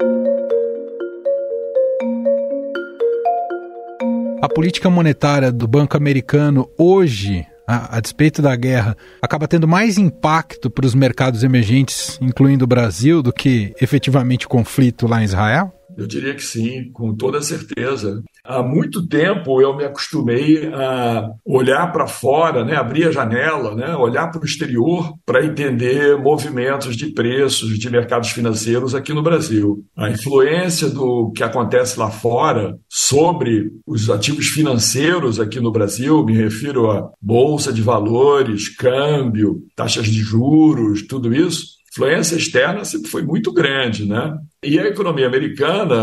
A 4.42 4.48
política 4.48 4.90
monetária 4.90 5.52
do 5.52 5.68
Banco 5.68 5.96
Americano 5.96 6.68
hoje 6.76 7.46
a, 7.64 7.98
a 7.98 8.00
despeito 8.00 8.42
da 8.42 8.56
guerra, 8.56 8.96
acaba 9.22 9.46
tendo 9.46 9.68
mais 9.68 9.98
impacto 9.98 10.68
para 10.68 10.84
os 10.84 10.96
mercados 10.96 11.44
emergentes, 11.44 12.18
incluindo 12.20 12.64
o 12.64 12.66
Brasil, 12.66 13.22
do 13.22 13.32
que 13.32 13.72
efetivamente 13.80 14.46
o 14.46 14.48
conflito 14.48 15.06
lá 15.06 15.20
em 15.20 15.24
Israel? 15.24 15.72
Eu 15.96 16.08
diria 16.08 16.34
que 16.34 16.42
sim, 16.42 16.90
com 16.92 17.14
toda 17.14 17.40
certeza. 17.40 18.20
Há 18.44 18.60
muito 18.60 19.06
tempo 19.06 19.62
eu 19.62 19.76
me 19.76 19.84
acostumei 19.84 20.66
a 20.66 21.30
olhar 21.44 21.92
para 21.92 22.08
fora, 22.08 22.64
né, 22.64 22.74
abrir 22.74 23.06
a 23.06 23.12
janela, 23.12 23.74
né, 23.76 23.94
olhar 23.94 24.32
para 24.32 24.40
o 24.40 24.44
exterior 24.44 25.14
para 25.24 25.44
entender 25.44 26.18
movimentos 26.18 26.96
de 26.96 27.06
preços 27.12 27.78
de 27.78 27.88
mercados 27.88 28.30
financeiros 28.30 28.96
aqui 28.96 29.12
no 29.12 29.22
Brasil. 29.22 29.84
A 29.96 30.10
influência 30.10 30.90
do 30.90 31.30
que 31.30 31.44
acontece 31.44 31.96
lá 31.98 32.10
fora 32.10 32.76
sobre 32.88 33.70
os 33.86 34.10
ativos 34.10 34.48
financeiros 34.48 35.38
aqui 35.38 35.60
no 35.60 35.70
Brasil, 35.70 36.24
me 36.24 36.36
refiro 36.36 36.90
a 36.90 37.10
bolsa 37.20 37.72
de 37.72 37.80
valores, 37.80 38.68
câmbio, 38.68 39.62
taxas 39.76 40.06
de 40.06 40.20
juros, 40.20 41.06
tudo 41.06 41.32
isso, 41.32 41.80
influência 41.92 42.36
externa 42.36 42.84
sempre 42.84 43.08
foi 43.08 43.22
muito 43.22 43.52
grande, 43.52 44.06
né? 44.06 44.34
E 44.64 44.78
a 44.78 44.86
economia 44.86 45.26
americana, 45.26 45.96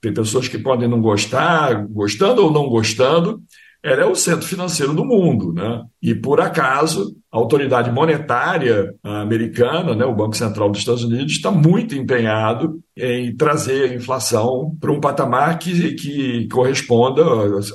tem 0.00 0.12
pessoas 0.12 0.46
que 0.46 0.58
podem 0.58 0.88
não 0.88 1.00
gostar, 1.00 1.86
gostando 1.88 2.44
ou 2.44 2.52
não 2.52 2.68
gostando, 2.68 3.42
ela 3.82 4.02
é 4.02 4.04
o 4.04 4.14
centro 4.14 4.46
financeiro 4.46 4.92
do 4.92 5.04
mundo, 5.04 5.52
né? 5.52 5.82
E 6.02 6.14
por 6.14 6.40
acaso, 6.40 7.16
a 7.32 7.38
autoridade 7.38 7.90
monetária 7.90 8.92
americana, 9.02 9.94
né, 9.94 10.04
o 10.04 10.14
Banco 10.14 10.36
Central 10.36 10.68
dos 10.68 10.80
Estados 10.80 11.04
Unidos, 11.04 11.32
está 11.32 11.50
muito 11.50 11.94
empenhado 11.94 12.80
em 12.96 13.34
trazer 13.36 13.90
a 13.90 13.94
inflação 13.94 14.76
para 14.80 14.92
um 14.92 15.00
patamar 15.00 15.58
que, 15.58 15.94
que 15.94 16.48
corresponda 16.48 17.22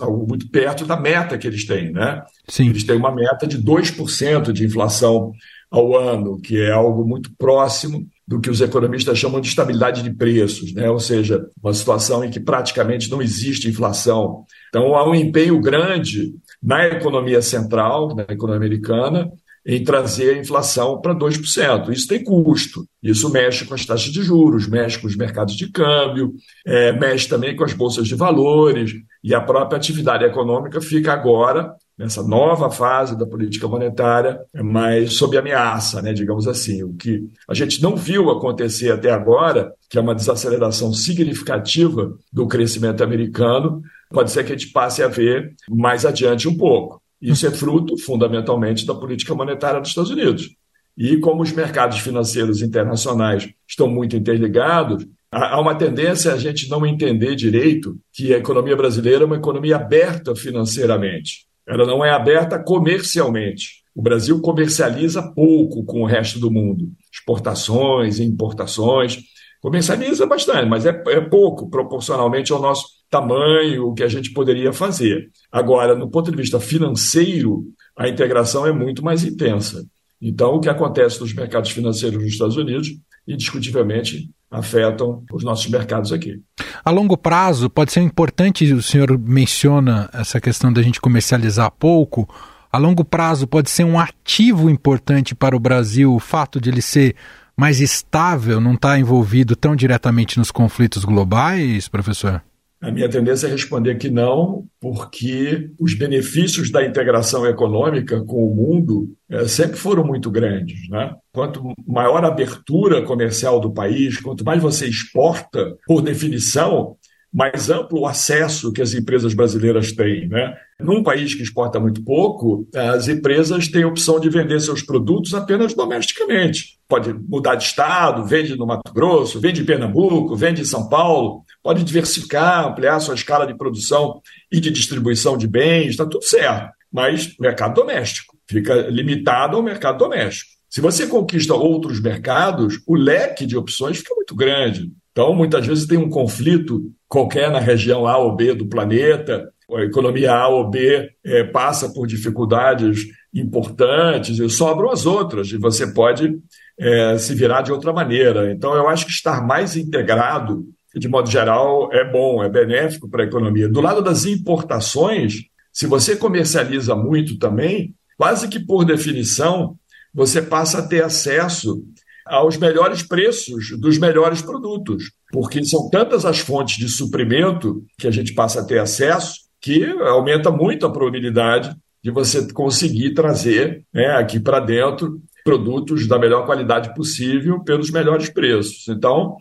algo 0.01 0.27
muito 0.27 0.49
perto 0.49 0.85
da 0.85 0.99
meta 0.99 1.37
que 1.37 1.47
eles 1.47 1.65
têm, 1.65 1.91
né? 1.91 2.21
Sim. 2.49 2.69
Eles 2.69 2.83
têm 2.83 2.97
uma 2.97 3.13
meta 3.13 3.47
de 3.47 3.57
2% 3.57 4.51
de 4.51 4.65
inflação 4.65 5.31
ao 5.71 5.97
ano, 5.97 6.39
que 6.39 6.61
é 6.61 6.71
algo 6.71 7.07
muito 7.07 7.31
próximo 7.37 8.05
do 8.27 8.39
que 8.39 8.49
os 8.49 8.61
economistas 8.61 9.17
chamam 9.17 9.41
de 9.41 9.47
estabilidade 9.47 10.01
de 10.01 10.13
preços, 10.13 10.73
né? 10.73 10.89
ou 10.89 10.99
seja, 10.99 11.45
uma 11.61 11.73
situação 11.73 12.23
em 12.23 12.29
que 12.29 12.39
praticamente 12.39 13.11
não 13.11 13.21
existe 13.21 13.67
inflação. 13.67 14.45
Então, 14.69 14.95
há 14.95 15.07
um 15.07 15.13
empenho 15.13 15.59
grande 15.59 16.33
na 16.61 16.87
economia 16.87 17.41
central, 17.41 18.15
na 18.15 18.23
economia 18.23 18.57
americana, 18.57 19.29
em 19.65 19.83
trazer 19.83 20.35
a 20.35 20.37
inflação 20.37 20.99
para 20.99 21.15
2%. 21.15 21.89
Isso 21.89 22.07
tem 22.07 22.23
custo, 22.23 22.85
isso 23.01 23.29
mexe 23.29 23.65
com 23.65 23.73
as 23.73 23.85
taxas 23.85 24.11
de 24.11 24.21
juros, 24.21 24.67
mexe 24.67 24.99
com 24.99 25.07
os 25.07 25.15
mercados 25.15 25.55
de 25.55 25.69
câmbio, 25.71 26.33
é, 26.65 26.91
mexe 26.93 27.29
também 27.29 27.55
com 27.55 27.63
as 27.63 27.73
bolsas 27.73 28.07
de 28.07 28.15
valores, 28.15 28.91
e 29.23 29.33
a 29.33 29.39
própria 29.39 29.77
atividade 29.77 30.25
econômica 30.25 30.81
fica 30.81 31.13
agora 31.13 31.73
nessa 31.97 32.23
nova 32.23 32.71
fase 32.71 33.17
da 33.17 33.25
política 33.25 33.67
monetária, 33.67 34.39
mas 34.53 35.13
sob 35.13 35.37
ameaça, 35.37 36.01
né, 36.01 36.13
digamos 36.13 36.47
assim. 36.47 36.83
O 36.83 36.93
que 36.93 37.29
a 37.47 37.53
gente 37.53 37.81
não 37.81 37.95
viu 37.95 38.29
acontecer 38.31 38.91
até 38.91 39.11
agora, 39.11 39.73
que 39.89 39.97
é 39.97 40.01
uma 40.01 40.15
desaceleração 40.15 40.91
significativa 40.93 42.15
do 42.31 42.47
crescimento 42.47 43.03
americano, 43.03 43.81
pode 44.09 44.31
ser 44.31 44.43
que 44.43 44.53
a 44.53 44.57
gente 44.57 44.71
passe 44.71 45.03
a 45.03 45.07
ver 45.07 45.53
mais 45.69 46.05
adiante 46.05 46.47
um 46.47 46.57
pouco. 46.57 47.01
Isso 47.21 47.47
é 47.47 47.51
fruto, 47.51 47.97
fundamentalmente, 47.97 48.85
da 48.85 48.93
política 48.93 49.33
monetária 49.33 49.79
dos 49.79 49.89
Estados 49.89 50.11
Unidos. 50.11 50.55
E 50.97 51.17
como 51.17 51.41
os 51.41 51.51
mercados 51.51 51.99
financeiros 51.99 52.61
internacionais 52.61 53.49
estão 53.67 53.87
muito 53.87 54.15
interligados, 54.15 55.07
há 55.31 55.59
uma 55.59 55.73
tendência 55.73 56.33
a 56.33 56.37
gente 56.37 56.69
não 56.69 56.85
entender 56.85 57.35
direito 57.35 57.97
que 58.11 58.33
a 58.33 58.37
economia 58.37 58.75
brasileira 58.75 59.23
é 59.23 59.25
uma 59.25 59.37
economia 59.37 59.77
aberta 59.77 60.35
financeiramente. 60.35 61.47
Ela 61.67 61.85
não 61.85 62.03
é 62.03 62.11
aberta 62.11 62.59
comercialmente. 62.59 63.83
O 63.95 64.01
Brasil 64.01 64.39
comercializa 64.41 65.21
pouco 65.21 65.83
com 65.83 66.01
o 66.01 66.05
resto 66.05 66.39
do 66.39 66.51
mundo. 66.51 66.91
Exportações, 67.11 68.19
importações. 68.19 69.19
Comercializa 69.61 70.25
bastante, 70.25 70.67
mas 70.67 70.85
é, 70.85 71.03
é 71.07 71.21
pouco 71.21 71.69
proporcionalmente 71.69 72.51
ao 72.51 72.61
nosso 72.61 72.85
tamanho, 73.09 73.87
o 73.87 73.93
que 73.93 74.03
a 74.03 74.07
gente 74.07 74.33
poderia 74.33 74.73
fazer. 74.73 75.29
Agora, 75.51 75.95
no 75.95 76.09
ponto 76.09 76.31
de 76.31 76.35
vista 76.35 76.59
financeiro, 76.59 77.63
a 77.95 78.09
integração 78.09 78.65
é 78.65 78.73
muito 78.73 79.03
mais 79.03 79.23
intensa. 79.23 79.85
Então, 80.19 80.55
o 80.55 80.59
que 80.59 80.69
acontece 80.69 81.21
nos 81.21 81.33
mercados 81.33 81.71
financeiros 81.71 82.17
nos 82.17 82.33
Estados 82.33 82.57
Unidos, 82.57 82.89
indiscutivelmente, 83.27 84.29
afetam 84.53 85.23
os 85.33 85.43
nossos 85.43 85.67
mercados 85.67 86.13
aqui. 86.13 86.39
A 86.85 86.91
longo 86.91 87.17
prazo, 87.17 87.69
pode 87.69 87.91
ser 87.91 88.01
importante, 88.01 88.71
o 88.71 88.83
senhor 88.83 89.17
menciona 89.17 90.09
essa 90.13 90.39
questão 90.39 90.71
da 90.71 90.81
gente 90.83 91.01
comercializar 91.01 91.71
pouco. 91.71 92.29
A 92.71 92.77
longo 92.77 93.03
prazo, 93.03 93.47
pode 93.47 93.71
ser 93.71 93.83
um 93.83 93.99
ativo 93.99 94.69
importante 94.69 95.33
para 95.33 95.55
o 95.55 95.59
Brasil 95.59 96.13
o 96.13 96.19
fato 96.19 96.61
de 96.61 96.69
ele 96.69 96.81
ser 96.81 97.15
mais 97.57 97.79
estável, 97.79 98.61
não 98.61 98.75
estar 98.75 98.89
tá 98.91 98.99
envolvido 98.99 99.55
tão 99.55 99.75
diretamente 99.75 100.37
nos 100.37 100.51
conflitos 100.51 101.03
globais, 101.03 101.87
professor? 101.87 102.41
A 102.83 102.91
minha 102.91 103.07
tendência 103.07 103.47
é 103.47 103.49
responder 103.49 103.95
que 103.95 104.09
não, 104.09 104.65
porque 104.81 105.69
os 105.79 105.93
benefícios 105.93 106.69
da 106.69 106.85
integração 106.85 107.47
econômica 107.47 108.21
com 108.25 108.45
o 108.45 108.53
mundo 108.53 109.07
é, 109.29 109.47
sempre 109.47 109.77
foram 109.77 110.03
muito 110.03 110.29
grandes. 110.29 110.89
Né? 110.89 111.15
Quanto 111.31 111.63
maior 111.87 112.25
a 112.25 112.27
abertura 112.27 113.01
comercial 113.01 113.61
do 113.61 113.71
país, 113.71 114.19
quanto 114.19 114.43
mais 114.43 114.61
você 114.61 114.85
exporta, 114.85 115.77
por 115.87 116.01
definição, 116.01 116.97
mais 117.33 117.69
amplo 117.69 118.01
o 118.01 118.05
acesso 118.05 118.71
que 118.71 118.81
as 118.81 118.93
empresas 118.93 119.33
brasileiras 119.33 119.93
têm. 119.93 120.27
Né? 120.27 120.53
Num 120.79 121.01
país 121.01 121.33
que 121.33 121.41
exporta 121.41 121.79
muito 121.79 122.03
pouco, 122.03 122.67
as 122.75 123.07
empresas 123.07 123.69
têm 123.69 123.83
a 123.83 123.87
opção 123.87 124.19
de 124.19 124.29
vender 124.29 124.59
seus 124.59 124.83
produtos 124.83 125.33
apenas 125.33 125.73
domesticamente. 125.73 126.77
Pode 126.87 127.13
mudar 127.13 127.55
de 127.55 127.63
estado, 127.63 128.25
vende 128.25 128.55
no 128.55 128.67
Mato 128.67 128.93
Grosso, 128.93 129.39
vende 129.39 129.61
em 129.61 129.65
Pernambuco, 129.65 130.35
vende 130.35 130.61
em 130.61 130.65
São 130.65 130.87
Paulo, 130.87 131.43
pode 131.63 131.83
diversificar, 131.83 132.67
ampliar 132.67 132.99
sua 132.99 133.15
escala 133.15 133.47
de 133.47 133.57
produção 133.57 134.21
e 134.51 134.59
de 134.59 134.69
distribuição 134.69 135.37
de 135.37 135.47
bens, 135.47 135.91
está 135.91 136.05
tudo 136.05 136.25
certo. 136.25 136.69
Mas 136.91 137.33
mercado 137.39 137.73
doméstico 137.73 138.37
fica 138.47 138.75
limitado 138.89 139.55
ao 139.55 139.63
mercado 139.63 139.97
doméstico. 139.97 140.51
Se 140.69 140.81
você 140.81 141.07
conquista 141.07 141.53
outros 141.53 142.01
mercados, 142.01 142.81
o 142.87 142.95
leque 142.95 143.45
de 143.45 143.55
opções 143.55 143.99
fica 143.99 144.13
muito 144.15 144.35
grande. 144.35 144.91
Então, 145.11 145.33
muitas 145.33 145.65
vezes 145.65 145.85
tem 145.85 145.97
um 145.97 146.09
conflito 146.09 146.91
qualquer 147.07 147.51
na 147.51 147.59
região 147.59 148.07
A 148.07 148.17
ou 148.17 148.35
B 148.35 148.55
do 148.55 148.65
planeta, 148.65 149.47
a 149.71 149.81
economia 149.83 150.33
A 150.33 150.47
ou 150.47 150.69
B 150.69 151.09
é, 151.23 151.43
passa 151.43 151.93
por 151.93 152.07
dificuldades 152.07 153.05
importantes 153.33 154.39
e 154.39 154.49
sobram 154.49 154.89
as 154.89 155.05
outras, 155.05 155.49
e 155.51 155.57
você 155.57 155.91
pode 155.93 156.37
é, 156.79 157.17
se 157.17 157.33
virar 157.33 157.61
de 157.61 157.71
outra 157.71 157.93
maneira. 157.93 158.51
Então, 158.51 158.75
eu 158.75 158.87
acho 158.87 159.05
que 159.05 159.11
estar 159.11 159.45
mais 159.45 159.75
integrado, 159.75 160.65
de 160.95 161.07
modo 161.07 161.29
geral, 161.29 161.91
é 161.91 162.09
bom, 162.09 162.43
é 162.43 162.49
benéfico 162.49 163.09
para 163.09 163.23
a 163.23 163.25
economia. 163.25 163.67
Do 163.67 163.81
lado 163.81 164.01
das 164.01 164.25
importações, 164.25 165.45
se 165.71 165.87
você 165.87 166.15
comercializa 166.15 166.95
muito 166.95 167.37
também, 167.37 167.95
quase 168.17 168.47
que 168.47 168.59
por 168.59 168.85
definição, 168.85 169.75
você 170.13 170.41
passa 170.41 170.79
a 170.79 170.87
ter 170.87 171.03
acesso 171.03 171.83
aos 172.25 172.57
melhores 172.57 173.03
preços 173.03 173.77
dos 173.79 173.97
melhores 173.97 174.41
produtos, 174.41 175.11
porque 175.31 175.63
são 175.65 175.89
tantas 175.89 176.25
as 176.25 176.39
fontes 176.39 176.77
de 176.77 176.87
suprimento 176.87 177.83
que 177.97 178.07
a 178.07 178.11
gente 178.11 178.33
passa 178.33 178.61
a 178.61 178.65
ter 178.65 178.79
acesso 178.79 179.43
que 179.59 179.85
aumenta 179.85 180.51
muito 180.51 180.85
a 180.85 180.91
probabilidade 180.91 181.75
de 182.03 182.11
você 182.11 182.51
conseguir 182.51 183.13
trazer 183.13 183.83
né, 183.93 184.07
aqui 184.11 184.39
para 184.39 184.59
dentro 184.59 185.21
produtos 185.43 186.07
da 186.07 186.19
melhor 186.19 186.45
qualidade 186.45 186.93
possível 186.93 187.61
pelos 187.63 187.89
melhores 187.89 188.29
preços. 188.29 188.87
Então, 188.87 189.37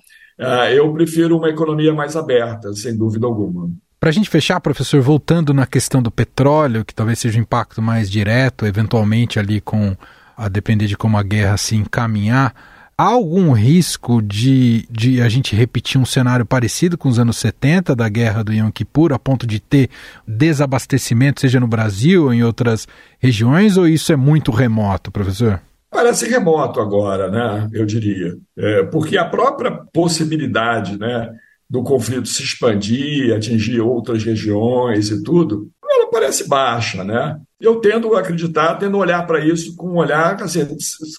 eu 0.74 0.92
prefiro 0.92 1.36
uma 1.36 1.48
economia 1.48 1.92
mais 1.92 2.16
aberta, 2.16 2.72
sem 2.72 2.96
dúvida 2.96 3.26
alguma. 3.26 3.70
Para 3.98 4.10
a 4.10 4.12
gente 4.12 4.28
fechar, 4.28 4.60
professor, 4.60 5.00
voltando 5.00 5.54
na 5.54 5.64
questão 5.64 6.02
do 6.02 6.10
petróleo, 6.10 6.84
que 6.84 6.94
talvez 6.94 7.20
seja 7.20 7.36
o 7.36 7.38
um 7.38 7.42
impacto 7.42 7.80
mais 7.80 8.10
direto, 8.10 8.66
eventualmente 8.66 9.38
ali 9.38 9.60
com 9.60 9.96
a 10.36 10.48
depender 10.48 10.86
de 10.86 10.96
como 10.96 11.16
a 11.16 11.22
guerra 11.22 11.56
se 11.56 11.76
encaminhar, 11.76 12.52
há 12.98 13.04
algum 13.04 13.52
risco 13.52 14.20
de, 14.20 14.86
de 14.90 15.20
a 15.20 15.28
gente 15.28 15.54
repetir 15.54 16.00
um 16.00 16.04
cenário 16.04 16.44
parecido 16.44 16.98
com 16.98 17.08
os 17.08 17.18
anos 17.18 17.36
70 17.36 17.94
da 17.94 18.08
guerra 18.08 18.42
do 18.42 18.52
Yom 18.52 18.70
Kippur, 18.70 19.12
a 19.12 19.18
ponto 19.18 19.46
de 19.46 19.60
ter 19.60 19.88
desabastecimento, 20.26 21.40
seja 21.40 21.60
no 21.60 21.68
Brasil 21.68 22.24
ou 22.24 22.34
em 22.34 22.42
outras 22.42 22.88
regiões, 23.20 23.76
ou 23.76 23.86
isso 23.86 24.12
é 24.12 24.16
muito 24.16 24.50
remoto, 24.50 25.10
professor? 25.10 25.60
Parece 25.92 26.26
remoto 26.26 26.80
agora, 26.80 27.30
né? 27.30 27.68
Eu 27.70 27.84
diria. 27.84 28.34
É, 28.56 28.82
porque 28.84 29.18
a 29.18 29.26
própria 29.26 29.70
possibilidade 29.92 30.98
né, 30.98 31.30
do 31.68 31.82
conflito 31.82 32.26
se 32.26 32.42
expandir, 32.42 33.36
atingir 33.36 33.78
outras 33.82 34.24
regiões 34.24 35.10
e 35.10 35.22
tudo, 35.22 35.70
ela 35.84 36.10
parece 36.10 36.48
baixa, 36.48 37.04
né? 37.04 37.38
Eu 37.62 37.76
tendo 37.76 38.14
a 38.16 38.20
acreditar, 38.20 38.74
tendo 38.74 38.96
a 38.96 39.00
olhar 39.00 39.24
para 39.24 39.44
isso 39.44 39.76
com 39.76 39.90
um 39.90 39.96
olhar, 39.96 40.42
assim, 40.42 40.66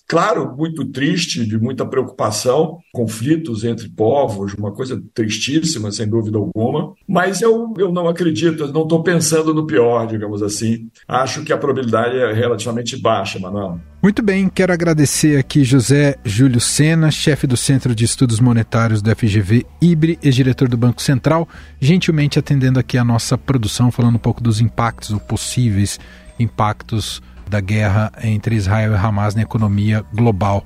claro, 0.05 0.53
muito 0.57 0.85
triste, 0.85 1.45
de 1.45 1.57
muita 1.57 1.85
preocupação, 1.85 2.79
conflitos 2.91 3.63
entre 3.63 3.87
povos, 3.89 4.53
uma 4.53 4.73
coisa 4.73 5.01
tristíssima, 5.13 5.89
sem 5.89 6.07
dúvida 6.07 6.37
alguma, 6.37 6.93
mas 7.07 7.41
eu, 7.41 7.73
eu 7.77 7.93
não 7.93 8.09
acredito, 8.09 8.67
não 8.73 8.83
estou 8.83 9.01
pensando 9.01 9.53
no 9.53 9.65
pior, 9.65 10.05
digamos 10.05 10.43
assim. 10.43 10.89
Acho 11.07 11.43
que 11.43 11.53
a 11.53 11.57
probabilidade 11.57 12.17
é 12.17 12.33
relativamente 12.33 13.01
baixa, 13.01 13.39
Manuel. 13.39 13.79
Muito 14.01 14.21
bem, 14.21 14.49
quero 14.49 14.73
agradecer 14.73 15.37
aqui 15.37 15.63
José 15.63 16.17
Júlio 16.25 16.59
Sena, 16.59 17.09
chefe 17.09 17.47
do 17.47 17.55
Centro 17.55 17.95
de 17.95 18.03
Estudos 18.03 18.41
Monetários 18.41 19.01
do 19.01 19.09
FGV 19.15 19.65
IBRE 19.79 20.19
e 20.21 20.29
diretor 20.29 20.67
do 20.67 20.75
Banco 20.75 21.01
Central, 21.01 21.47
gentilmente 21.79 22.37
atendendo 22.37 22.77
aqui 22.77 22.97
a 22.97 23.03
nossa 23.05 23.37
produção, 23.37 23.91
falando 23.91 24.15
um 24.15 24.19
pouco 24.19 24.43
dos 24.43 24.59
impactos 24.59 25.11
ou 25.11 25.21
possíveis 25.21 25.97
impactos 26.39 27.21
da 27.47 27.59
guerra 27.59 28.11
entre 28.23 28.55
Israel 28.55 28.93
e 28.93 28.95
Hamas 28.95 29.35
na 29.35 29.41
economia 29.41 30.03
global. 30.13 30.63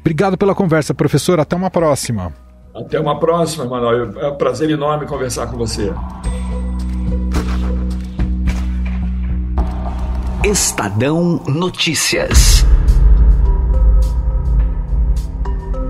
Obrigado 0.00 0.36
pela 0.36 0.54
conversa, 0.54 0.94
professor. 0.94 1.38
Até 1.38 1.54
uma 1.54 1.70
próxima. 1.70 2.32
Até 2.74 2.98
uma 2.98 3.18
próxima, 3.18 3.64
Emanuel. 3.64 4.18
É 4.18 4.28
um 4.28 4.36
prazer 4.36 4.70
enorme 4.70 5.06
conversar 5.06 5.46
com 5.48 5.56
você. 5.56 5.92
Estadão 10.44 11.42
Notícias. 11.46 12.64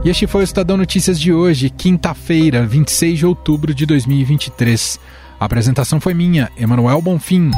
E 0.02 0.08
este 0.08 0.26
foi 0.26 0.40
o 0.40 0.44
Estadão 0.44 0.76
Notícias 0.76 1.20
de 1.20 1.32
hoje, 1.32 1.68
quinta-feira, 1.70 2.66
26 2.66 3.18
de 3.18 3.26
outubro 3.26 3.74
de 3.74 3.84
2023. 3.84 4.98
A 5.38 5.44
apresentação 5.44 6.00
foi 6.00 6.14
minha, 6.14 6.50
Emanuel 6.56 7.00
Bonfim. 7.00 7.50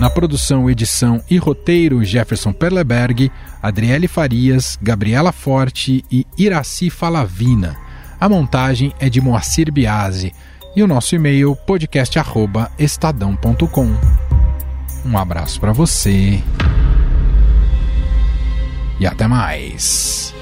Na 0.00 0.08
produção, 0.08 0.70
edição 0.70 1.22
e 1.28 1.36
roteiro, 1.36 2.02
Jefferson 2.02 2.54
Perleberg, 2.54 3.30
Adriele 3.62 4.08
Farias, 4.08 4.78
Gabriela 4.80 5.30
Forte 5.30 6.02
e 6.10 6.26
Iraci 6.38 6.88
Falavina. 6.88 7.76
A 8.18 8.26
montagem 8.26 8.94
é 8.98 9.10
de 9.10 9.20
Moacir 9.20 9.70
Biasi. 9.70 10.32
E 10.74 10.82
o 10.82 10.86
nosso 10.86 11.14
e-mail 11.14 11.54
podcast@estadão.com. 11.54 13.90
Um 15.04 15.18
abraço 15.18 15.60
para 15.60 15.72
você. 15.72 16.42
E 18.98 19.06
até 19.06 19.28
mais. 19.28 20.34